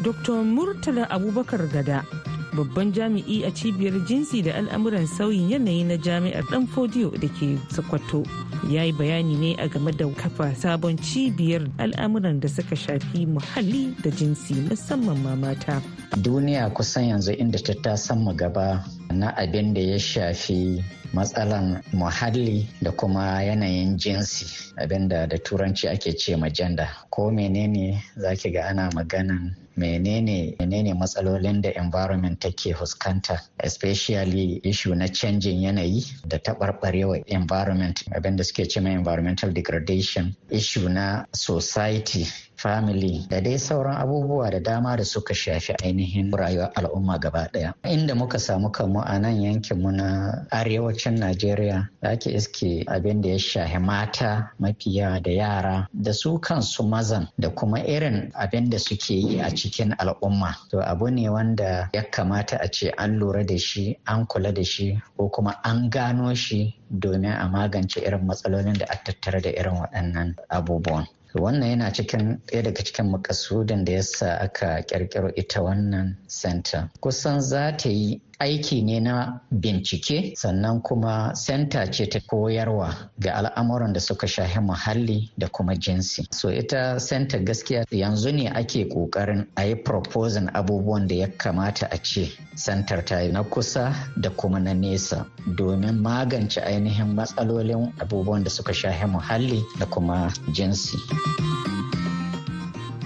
Dr. 0.03 0.43
Murtala 0.43 1.07
Abubakar 1.07 1.63
Gada, 1.71 2.03
babban 2.51 2.91
jami'i 2.91 3.47
a 3.47 3.51
cibiyar 3.55 3.95
jinsi 4.03 4.43
da 4.43 4.51
al'amuran 4.59 5.07
sauyin 5.07 5.47
yanayi 5.47 5.87
na 5.87 5.95
jami'ar 5.95 6.43
Dan 6.51 6.67
Fodiyo 6.67 7.07
da 7.15 7.27
ke 7.31 7.55
Sokoto. 7.71 8.27
Ya 8.67 8.83
yi 8.83 8.91
bayani 8.91 9.39
ne 9.39 9.55
a 9.63 9.69
game 9.71 9.91
da 9.95 10.03
kafa 10.11 10.51
sabon 10.59 10.99
cibiyar 10.99 11.71
al'amuran 11.79 12.41
da 12.43 12.49
suka 12.51 12.75
shafi 12.75 13.23
muhalli 13.25 13.95
da 14.03 14.11
jinsi 14.11 14.53
musamman 14.67 15.23
ma 15.23 15.35
mata. 15.39 15.79
Duniya 16.19 16.67
kusan 16.75 17.07
yanzu 17.15 17.31
inda 17.39 17.63
ta 17.63 17.71
tasan 17.73 18.27
gaba 18.35 18.83
na 19.15 19.31
abin 19.39 19.73
da 19.73 19.79
ya 19.79 19.95
shafi 19.99 20.83
matsalan 21.13 21.79
muhalli 21.95 22.67
da 22.83 22.91
kuma 22.91 23.39
yanayin 23.39 23.95
jinsi 23.97 24.73
abin 24.75 25.07
da 25.07 25.25
da 25.27 25.37
turanci 25.37 25.87
ake 25.87 26.11
ce 26.19 26.35
majanda 26.35 26.91
ko 27.09 27.31
menene 27.31 28.03
zaki 28.19 28.51
ga 28.51 28.67
ana 28.67 28.89
maganan 28.91 29.55
menene 29.75 30.55
menene 30.59 30.93
matsalolin 30.93 31.61
da 31.61 31.69
environment 31.75 32.39
take 32.39 32.73
fuskanta 32.73 33.39
especially 33.63 34.59
issue 34.63 34.95
na 34.95 35.07
canjin 35.07 35.61
yanayi 35.61 36.03
da 36.27 36.37
taɓarɓarewa 36.37 37.23
environment 37.27 38.03
abin 38.15 38.35
da 38.35 38.43
suke 38.43 38.65
ce 38.69 38.77
environmental 38.79 39.51
degradation 39.53 40.35
issue 40.49 40.89
na 40.89 41.25
society. 41.33 42.25
Family 42.63 43.27
da 43.29 43.41
dai 43.43 43.59
sauran 43.59 43.99
abubuwa 43.99 44.47
da 44.51 44.59
dama 44.59 44.95
da 44.95 45.03
suka 45.03 45.33
shafi 45.35 45.75
ainihin 45.83 46.31
rayuwar 46.31 46.71
al'umma 46.79 47.19
gaba 47.19 47.47
ɗaya 47.53 47.73
inda 47.83 48.15
muka 48.15 48.39
samu 48.39 48.71
kanmu 48.71 49.03
a 49.03 49.19
nan 49.19 49.35
yankin 49.43 49.81
mu 49.83 49.91
na 49.91 50.07
arewacin 50.51 51.19
najeriya 51.19 51.89
da 52.01 52.09
ake 52.15 52.31
iske 52.31 52.83
abin 52.87 53.21
da 53.21 53.29
ya 53.29 53.39
shafi 53.39 53.79
mata 53.79 54.51
mafiya 54.59 55.19
da 55.19 55.31
yara 55.31 55.87
da 55.93 56.13
su 56.13 56.39
kansu 56.39 56.83
mazan 56.83 57.27
da 57.37 57.49
kuma 57.49 57.79
irin 57.83 58.31
abin 58.33 58.69
da 58.69 58.79
suke 58.79 59.13
yi 59.13 59.39
a 59.41 59.49
cikin 59.49 59.91
al'umma. 59.97 60.55
To 60.69 60.79
abu 60.81 61.09
ne 61.09 61.29
wanda 61.29 61.89
ya 61.93 62.03
kamata 62.11 62.57
a 62.61 62.67
ce 62.67 62.89
an 62.97 63.19
lura 63.19 63.43
da 63.43 63.57
shi 63.57 63.97
an 64.07 64.25
kula 64.27 64.53
da 64.53 64.63
shi 64.63 64.99
ko 65.17 65.29
kuma 65.29 65.59
an 65.63 65.89
gano 65.89 66.33
shi 66.33 66.75
domin 66.89 67.33
a 67.33 67.47
magance 67.49 67.97
irin 67.99 68.25
matsalolin 68.27 68.77
da 68.77 68.85
a 68.89 68.95
tattare 69.03 69.41
da 69.41 69.49
irin 69.49 69.75
waɗannan 69.75 70.35
abubuwan. 70.49 71.07
Wannan 71.41 71.69
yana 71.69 71.91
cikin 71.93 72.41
ɗaya 72.47 72.63
daga 72.63 72.83
cikin 72.83 73.05
makasudin 73.11 73.85
da 73.85 73.91
yasa 73.93 74.35
aka 74.39 74.81
ƙirƙiro 74.81 75.31
ita 75.35 75.61
wannan 75.61 76.17
center. 76.27 76.89
Kusan 77.01 77.41
za 77.41 77.71
ta 77.77 77.89
yi 77.89 78.21
aiki 78.39 78.81
ne 78.83 78.99
na 78.99 79.39
bincike 79.51 80.33
sannan 80.35 80.81
kuma 80.81 81.35
senta 81.35 81.85
ce 81.91 82.05
ta 82.09 82.19
koyarwa 82.19 82.93
ga 83.19 83.31
al'amuran 83.33 83.93
da 83.93 83.99
suka 83.99 84.27
shahi 84.27 84.59
muhalli 84.59 85.31
da 85.37 85.47
kuma 85.47 85.75
jinsi. 85.75 86.27
So 86.31 86.49
ita 86.51 86.99
senta 86.99 87.37
gaskiya 87.39 87.85
yanzu 87.91 88.31
ne 88.31 88.47
ake 88.49 88.85
ƙoƙarin 88.89 89.47
a 89.55 89.63
yi 89.65 89.75
proposing 89.75 90.49
abubuwan 90.53 91.07
da 91.07 91.15
ya 91.15 91.27
kamata 91.27 91.87
a 91.91 91.97
ce 91.97 92.31
sentar 92.55 93.05
ta 93.05 93.15
na 93.31 93.43
kusa 93.43 93.93
da 94.17 94.29
kuma 94.29 94.59
na 94.59 94.73
nesa 94.73 95.25
domin 95.55 96.01
magance 96.01 96.57
ainihin 96.61 97.15
matsalolin 97.15 97.93
abubuwan 97.99 98.43
da 98.43 98.49
suka 98.49 98.73
shahi 98.73 99.05
muhalli 99.07 99.63
da 99.79 99.85
kuma 99.85 100.31
jinsi. 100.51 100.97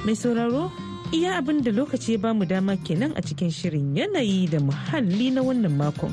Mai 0.06 0.16
sauraro 0.16 0.72
iya 1.12 1.38
abin 1.40 1.64
da 1.64 1.72
lokaci 1.72 2.14
ya 2.14 2.20
ba 2.20 2.34
mu 2.34 2.44
dama 2.46 2.76
kenan 2.84 3.14
a 3.16 3.22
cikin 3.22 3.48
shirin 3.52 3.96
yanayi 3.96 4.48
da 4.52 4.60
muhalli 4.60 5.32
na 5.32 5.40
wannan 5.42 5.72
makon 5.72 6.12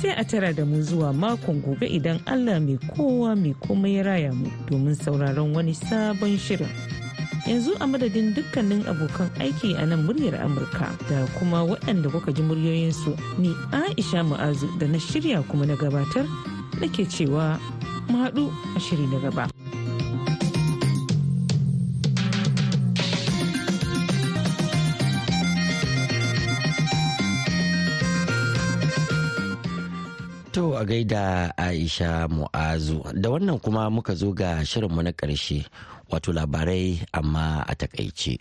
sai 0.00 0.12
a 0.12 0.24
tara 0.24 0.52
da 0.52 0.64
mu 0.64 0.82
zuwa 0.84 1.12
makon 1.16 1.62
gobe 1.64 1.86
idan 1.88 2.20
allah 2.28 2.60
mai 2.60 2.76
kowa 2.92 3.32
mai 3.36 3.54
komai 3.64 3.96
ya 3.96 4.02
raya 4.04 4.30
mu 4.36 4.50
domin 4.68 4.94
sauraron 4.94 5.56
wani 5.56 5.72
sabon 5.72 6.36
shirin 6.36 6.68
yanzu 7.48 7.72
a 7.80 7.86
madadin 7.88 8.34
dukkanin 8.36 8.84
abokan 8.84 9.32
aiki 9.40 9.72
a 9.80 9.86
nan 9.88 10.04
muryar 10.04 10.36
amurka 10.44 10.92
da 11.08 11.24
kuma 11.40 11.64
waɗanda 11.64 12.12
kuka 12.12 12.32
ji 12.36 12.42
muryoyinsu 12.44 13.16
ni 13.40 13.50
aisha 13.72 14.20
mu'azu 14.22 14.68
da 14.78 14.86
na 14.86 14.98
shirya 15.00 15.40
kuma 15.48 15.64
na 15.66 15.74
gabatar 15.76 16.28
nake 16.80 17.08
cewa 17.08 17.56
mu 18.12 18.18
haɗu 18.22 18.44
a 18.76 18.80
shiri 18.80 19.06
na 19.08 19.18
gaba. 19.24 19.61
A 30.82 30.84
gaida 30.84 31.52
Aisha 31.56 32.26
Mu'azu 32.28 33.02
da 33.14 33.30
wannan 33.30 33.58
kuma 33.62 33.90
muka 33.90 34.14
zo 34.14 34.32
ga 34.32 34.64
shirinmu 34.66 35.02
na 35.02 35.12
ƙarshe 35.12 35.64
wato 36.10 36.32
labarai 36.32 36.98
amma 37.12 37.62
a 37.68 37.74
taƙaice. 37.74 38.38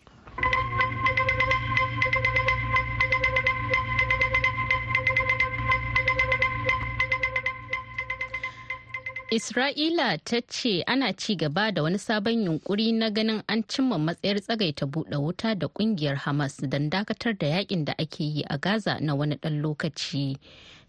Isra'ila 9.31 10.17
ta 10.25 10.41
ce 10.49 10.83
ana 10.87 11.13
ci 11.13 11.35
gaba 11.35 11.71
da 11.71 11.83
wani 11.83 11.97
sabon 11.97 12.43
yunkuri 12.43 12.91
na 12.91 13.09
ganin 13.09 13.43
an 13.47 13.63
cimma 13.63 13.97
matsayar 13.97 14.41
tsagaita 14.41 14.85
buɗe 14.85 15.15
wuta 15.21 15.55
da 15.55 15.67
ƙungiyar 15.67 16.15
Hamas 16.17 16.57
don 16.69 16.89
dakatar 16.89 17.37
da 17.37 17.47
yaƙin 17.47 17.85
da 17.85 17.93
ake 17.99 18.19
yi 18.23 18.43
a 18.49 18.57
Gaza 18.57 18.97
na 18.99 19.13
wani 19.15 19.35
ɗan 19.35 19.61
lokaci. 19.61 20.35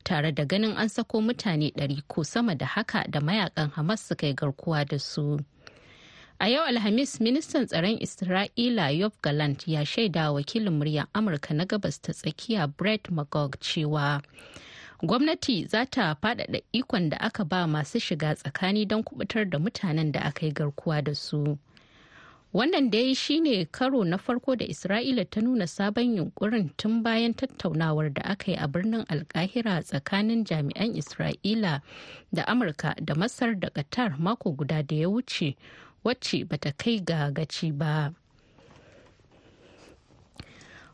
Tare 0.05 0.33
da 0.33 0.45
ganin 0.45 0.77
an 0.77 0.89
sako 0.89 1.21
mutane 1.21 1.71
ɗari 1.77 2.03
ko 2.09 2.23
sama 2.25 2.55
da 2.55 2.67
haka 2.67 3.05
da 3.11 3.21
mayaƙan 3.21 3.71
Hamas 3.73 4.01
suka 4.09 4.27
yi 4.27 4.35
garkuwa 4.35 4.85
da 4.89 4.99
su. 4.99 5.39
A 6.41 6.49
yau 6.49 6.65
Alhamis, 6.67 7.21
ministan 7.21 7.67
tsaron 7.67 7.99
Isra'ila 8.01 8.91
Yob 8.99 9.13
Galant 9.23 9.69
ya 9.69 9.85
shaida 9.85 10.33
wakilin 10.33 10.73
muryar 10.79 11.07
Amurka 11.15 11.55
na 11.55 11.65
gabas 11.65 12.01
ta 12.03 12.13
tsakiya 12.13 12.67
Brett 12.77 13.11
Magog 13.11 13.57
cewa 13.61 14.21
gwamnati 15.03 15.67
za 15.69 15.85
ta 15.87 16.15
faɗaɗa 16.15 16.61
ikon 16.73 17.09
da 17.11 17.17
aka 17.21 17.45
ba 17.45 17.67
masu 17.67 18.01
shiga 18.01 18.35
tsakani 18.35 18.85
don 18.89 19.03
kuɓutar 19.05 19.51
da 19.51 19.59
mutanen 19.59 20.13
da 20.13 20.21
aka 20.21 20.47
yi 20.47 20.53
garkuwa 20.53 21.03
da 21.05 21.15
su. 21.15 21.59
Wannan 22.53 22.91
dai 22.91 23.15
shine 23.15 23.65
karo 23.73 24.03
na 24.05 24.19
farko 24.19 24.55
da 24.57 24.67
Isra'ila 24.67 25.25
ta 25.31 25.41
nuna 25.41 25.65
sabon 25.67 26.17
yunkurin 26.17 26.77
tun 26.77 27.03
bayan 27.03 27.33
tattaunawar 27.35 28.13
da 28.13 28.23
aka 28.25 28.51
yi 28.53 28.57
a 28.61 28.69
birnin 28.69 29.07
Alkahira 29.09 29.81
tsakanin 29.81 30.45
jami'an 30.45 30.93
Isra'ila 30.95 31.81
da 32.35 32.43
Amurka 32.45 32.95
da 33.03 33.15
Masar 33.15 33.59
da 33.59 33.71
Qatar 33.71 34.19
mako 34.19 34.53
guda 34.53 34.83
da 34.83 34.95
ya 34.97 35.09
wuce 35.09 35.57
wacce 36.05 36.45
bata 36.47 36.73
kai 36.77 36.99
ga 37.01 37.31
gaci 37.33 37.73
ba. 37.73 38.13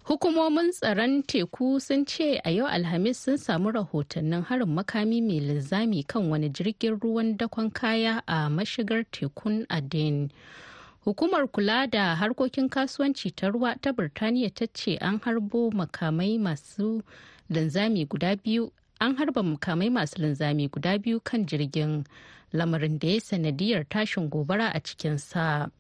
Hukumomin 0.07 0.71
tsaron 0.71 1.27
teku 1.27 1.81
sun 1.83 2.07
ce 2.07 2.38
a 2.44 2.51
yau 2.55 2.66
Alhamis 2.71 3.18
sun 3.18 3.35
samu 3.37 3.73
rahotannin 3.75 4.47
harin 4.47 4.71
makami 4.71 5.18
mai 5.21 5.40
linzami 5.42 6.07
kan 6.07 6.31
wani 6.31 6.51
jirgin 6.51 7.01
ruwan 7.03 7.37
dakon 7.37 7.71
kaya 7.73 8.23
a 8.29 8.47
mashigar 8.49 9.03
tekun 9.11 9.66
Aden. 9.68 10.31
Hukumar 11.09 11.49
kula 11.49 11.87
da 11.87 12.14
harkokin 12.16 12.68
kasuwanci 12.68 13.31
ta 13.31 13.49
ruwa 13.49 13.75
ta 13.81 13.92
Birtaniya 13.92 14.51
ta 14.55 14.66
ce 14.75 14.99
an 15.01 15.18
harbo 15.25 15.71
makamai 15.71 16.38
masu 16.38 17.03
linzami 17.51 18.05
guda 18.05 18.37
biyu 18.37 18.71
an 19.01 19.16
harba 19.16 19.40
makamai 19.42 19.88
masu 19.90 20.21
linzami 20.21 20.68
guda 20.68 20.99
biyu 20.99 21.21
kan 21.25 21.47
jirgin 21.47 22.05
lamarin 22.53 22.99
da 22.99 23.09
ya 23.09 23.21
sanadiyar 23.21 23.88
tashin 23.88 24.29
gobara 24.29 24.68
a 24.75 24.81
cikinsa. 24.81 25.71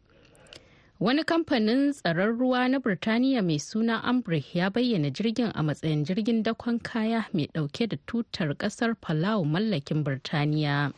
Wani 1.00 1.24
kamfanin 1.24 1.92
tsaron 1.92 2.38
ruwa 2.38 2.68
na 2.70 2.78
Birtaniya 2.80 3.42
mai 3.44 3.58
suna 3.58 4.00
Ambrich 4.04 4.54
ya 4.56 4.70
bayyana 4.70 5.10
jirgin 5.10 5.52
a 5.54 5.62
matsayin 5.62 6.04
jirgin 6.06 6.42
dakon 6.42 6.78
kaya 6.80 7.26
mai 7.34 7.46
ɗauke 7.52 7.86
da 7.88 7.96
tutar 8.06 8.54
ƙasar 8.56 8.94
Palau 8.96 9.44
mallakin 9.44 10.02
Birtaniya. 10.04 10.92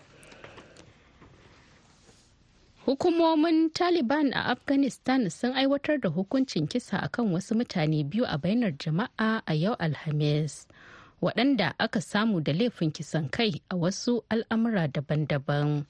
Hukumomin 2.91 3.71
Taliban 3.71 4.33
a 4.35 4.51
Afghanistan 4.51 5.31
sun 5.31 5.53
aiwatar 5.55 6.01
da 6.01 6.09
hukuncin 6.09 6.67
kisa 6.67 6.99
akan 7.03 7.31
wasu 7.33 7.55
mutane 7.55 8.03
biyu 8.05 8.25
a 8.27 8.35
bainar 8.39 8.73
jama'a 8.79 9.43
a 9.47 9.55
yau 9.55 9.77
Alhamis. 9.79 10.67
waɗanda 11.23 11.75
aka 11.79 12.01
samu 12.01 12.41
da 12.43 12.53
laifin 12.53 12.91
kisan 12.91 13.31
kai 13.31 13.63
a 13.71 13.77
wasu 13.77 14.25
al'amura 14.29 14.89
daban-daban. 14.91 15.87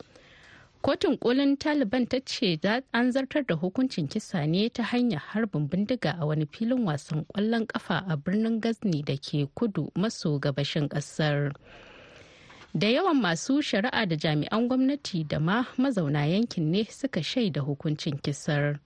Kotun 0.83 1.17
kolin 1.17 1.57
Taliban 1.57 2.05
ta 2.07 2.19
ce 2.27 2.61
an 2.93 3.13
zartar 3.13 3.47
da 3.49 3.55
hukuncin 3.57 4.05
kisa 4.11 4.45
ne 4.47 4.69
ta 4.69 4.83
hanyar 4.83 5.21
harbin 5.33 5.69
bindiga 5.69 6.21
a 6.21 6.27
wani 6.27 6.45
filin 6.53 6.85
wasan 6.85 7.25
ƙwallon 7.33 7.65
ƙafa 7.67 8.05
a 8.13 8.17
birnin 8.19 8.61
Gazni 8.61 9.03
da 9.03 9.17
ke 9.17 9.49
kudu 9.57 9.89
maso 9.97 10.39
gabashin 10.39 10.89
ƙasar. 10.91 11.55
Da 12.75 12.87
yawan 12.89 13.17
masu 13.21 13.63
shari'a 13.63 14.07
da 14.07 14.17
jami'an 14.17 14.69
gwamnati 14.69 15.25
da 15.29 15.39
ma 15.41 15.65
mazauna 15.77 16.27
yankin 16.27 16.71
ne 16.73 16.85
suka 16.85 17.23
shaida 17.23 17.61
hukuncin 17.61 18.19
kisar. 18.23 18.79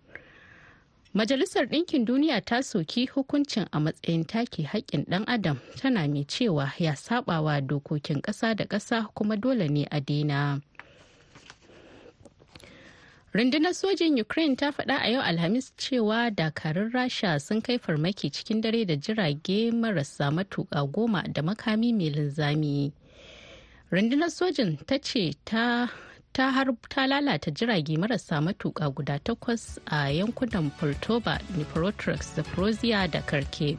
Majalisar 1.15 1.67
Ɗinkin 1.67 2.05
Duniya 2.07 2.41
ta 2.45 2.63
soki 2.63 3.07
hukuncin 3.07 3.69
a 3.73 3.79
matsayin 3.81 4.27
take 4.27 4.63
haƙƙin 4.65 5.05
ɗan 5.07 5.25
adam 5.29 5.61
tana 5.77 6.09
mai 6.09 6.25
cewa 6.25 6.73
ya 6.79 6.95
sabawa 6.97 7.61
dokokin 7.61 8.21
ƙasa 8.23 8.57
da 8.57 8.65
ƙasa 8.65 9.07
kuma 9.15 9.37
dole 9.37 9.69
ne 9.69 9.85
a 9.91 10.01
daina. 10.01 10.61
Rundunar 13.35 13.75
sojin 13.75 14.19
Ukraine 14.19 14.57
ta 14.57 14.71
faɗa 14.73 14.99
a 15.05 15.11
yau 15.11 15.21
Alhamis 15.23 15.73
cewa 15.77 16.31
dakarun 16.35 16.91
Rasha 16.93 17.41
sun 17.41 17.61
kai 17.61 17.79
farmaki 17.79 18.31
cikin 18.33 18.61
dare 18.63 18.85
da 18.85 18.95
jirage 18.97 19.71
marasa 19.73 20.31
matuƙa 20.33 20.91
goma 20.91 21.23
da 21.33 21.43
makami 21.43 21.93
mai 21.95 22.11
linzami. 22.11 22.93
Rundunar 23.93 24.31
sojin 24.31 24.79
ta 24.87 24.97
ce 24.99 25.33
ta 25.45 25.89
ta 26.33 26.51
har 26.51 26.67
ta 26.89 27.07
lalata 27.07 27.51
jirage 27.51 27.97
marasa 27.99 28.41
matuƙa 28.41 28.91
guda 28.95 29.19
takwas 29.19 29.79
a 29.87 30.09
yankunan 30.11 30.71
Poltoba, 30.81 31.39
Dnipropetrovsk, 31.53 32.35
Zaporozhye 32.37 33.11
da 33.11 33.21
Kharkiv. 33.21 33.79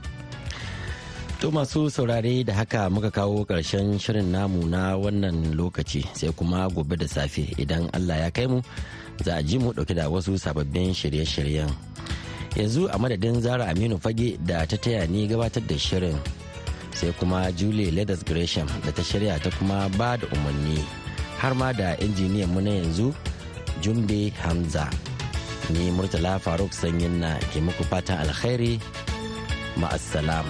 To 1.41 1.52
masu 1.52 1.89
saurare 1.89 2.46
da 2.46 2.54
haka 2.54 2.89
muka 2.89 3.12
kawo 3.12 3.46
ƙarshen 3.46 4.00
shirin 4.00 4.32
namu 4.32 4.70
na 4.70 4.96
wannan 4.96 5.52
lokaci 5.58 6.06
sai 6.15 6.32
kuma 6.32 6.70
gobe 6.70 6.96
da 6.96 7.08
safe 7.08 7.52
idan 7.58 7.89
Allah 7.94 8.18
ya 8.18 8.30
kai 8.30 8.48
mu 8.48 8.62
za 9.24 9.36
a 9.38 9.44
ji 9.44 9.58
mu 9.58 9.74
ɗauke 9.74 9.96
da 9.96 10.08
wasu 10.08 10.38
sababbin 10.39 10.94
shirye-shiryen. 10.94 11.68
Yanzu 12.56 12.88
a 12.94 12.98
madadin 12.98 13.41
Zara 13.41 13.65
Aminu 13.68 14.00
Fage 14.00 14.38
da 14.46 14.65
ta 14.65 14.78
taya 14.78 15.08
ni 15.10 15.28
gabatar 15.28 15.68
da 15.68 15.76
shirin 15.76 16.15
sai 16.96 17.12
kuma 17.20 17.52
Julie 17.52 17.92
Leathers 17.92 18.24
Gresham 18.24 18.68
da 18.86 18.92
ta 18.96 19.04
shirya 19.04 19.36
ta 19.44 19.50
kuma 19.60 19.90
ba 20.00 20.16
da 20.18 20.26
umarni 20.36 20.80
har 21.38 21.54
ma 21.60 21.70
da 21.76 21.96
injiniyan 22.00 22.50
mu 22.54 22.62
na 22.64 22.72
yanzu 22.80 23.12
Jumbe 23.84 24.32
Hamza. 24.42 24.90
Ni 25.70 25.92
Murtala 25.92 26.40
Faruk 26.40 26.72
Sanyin 26.74 27.20
na 27.20 27.36
ke 27.52 27.60
muku 27.62 27.84
fatan 27.92 28.18
alkhairi 28.24 28.80
ma'assalam. 29.78 30.48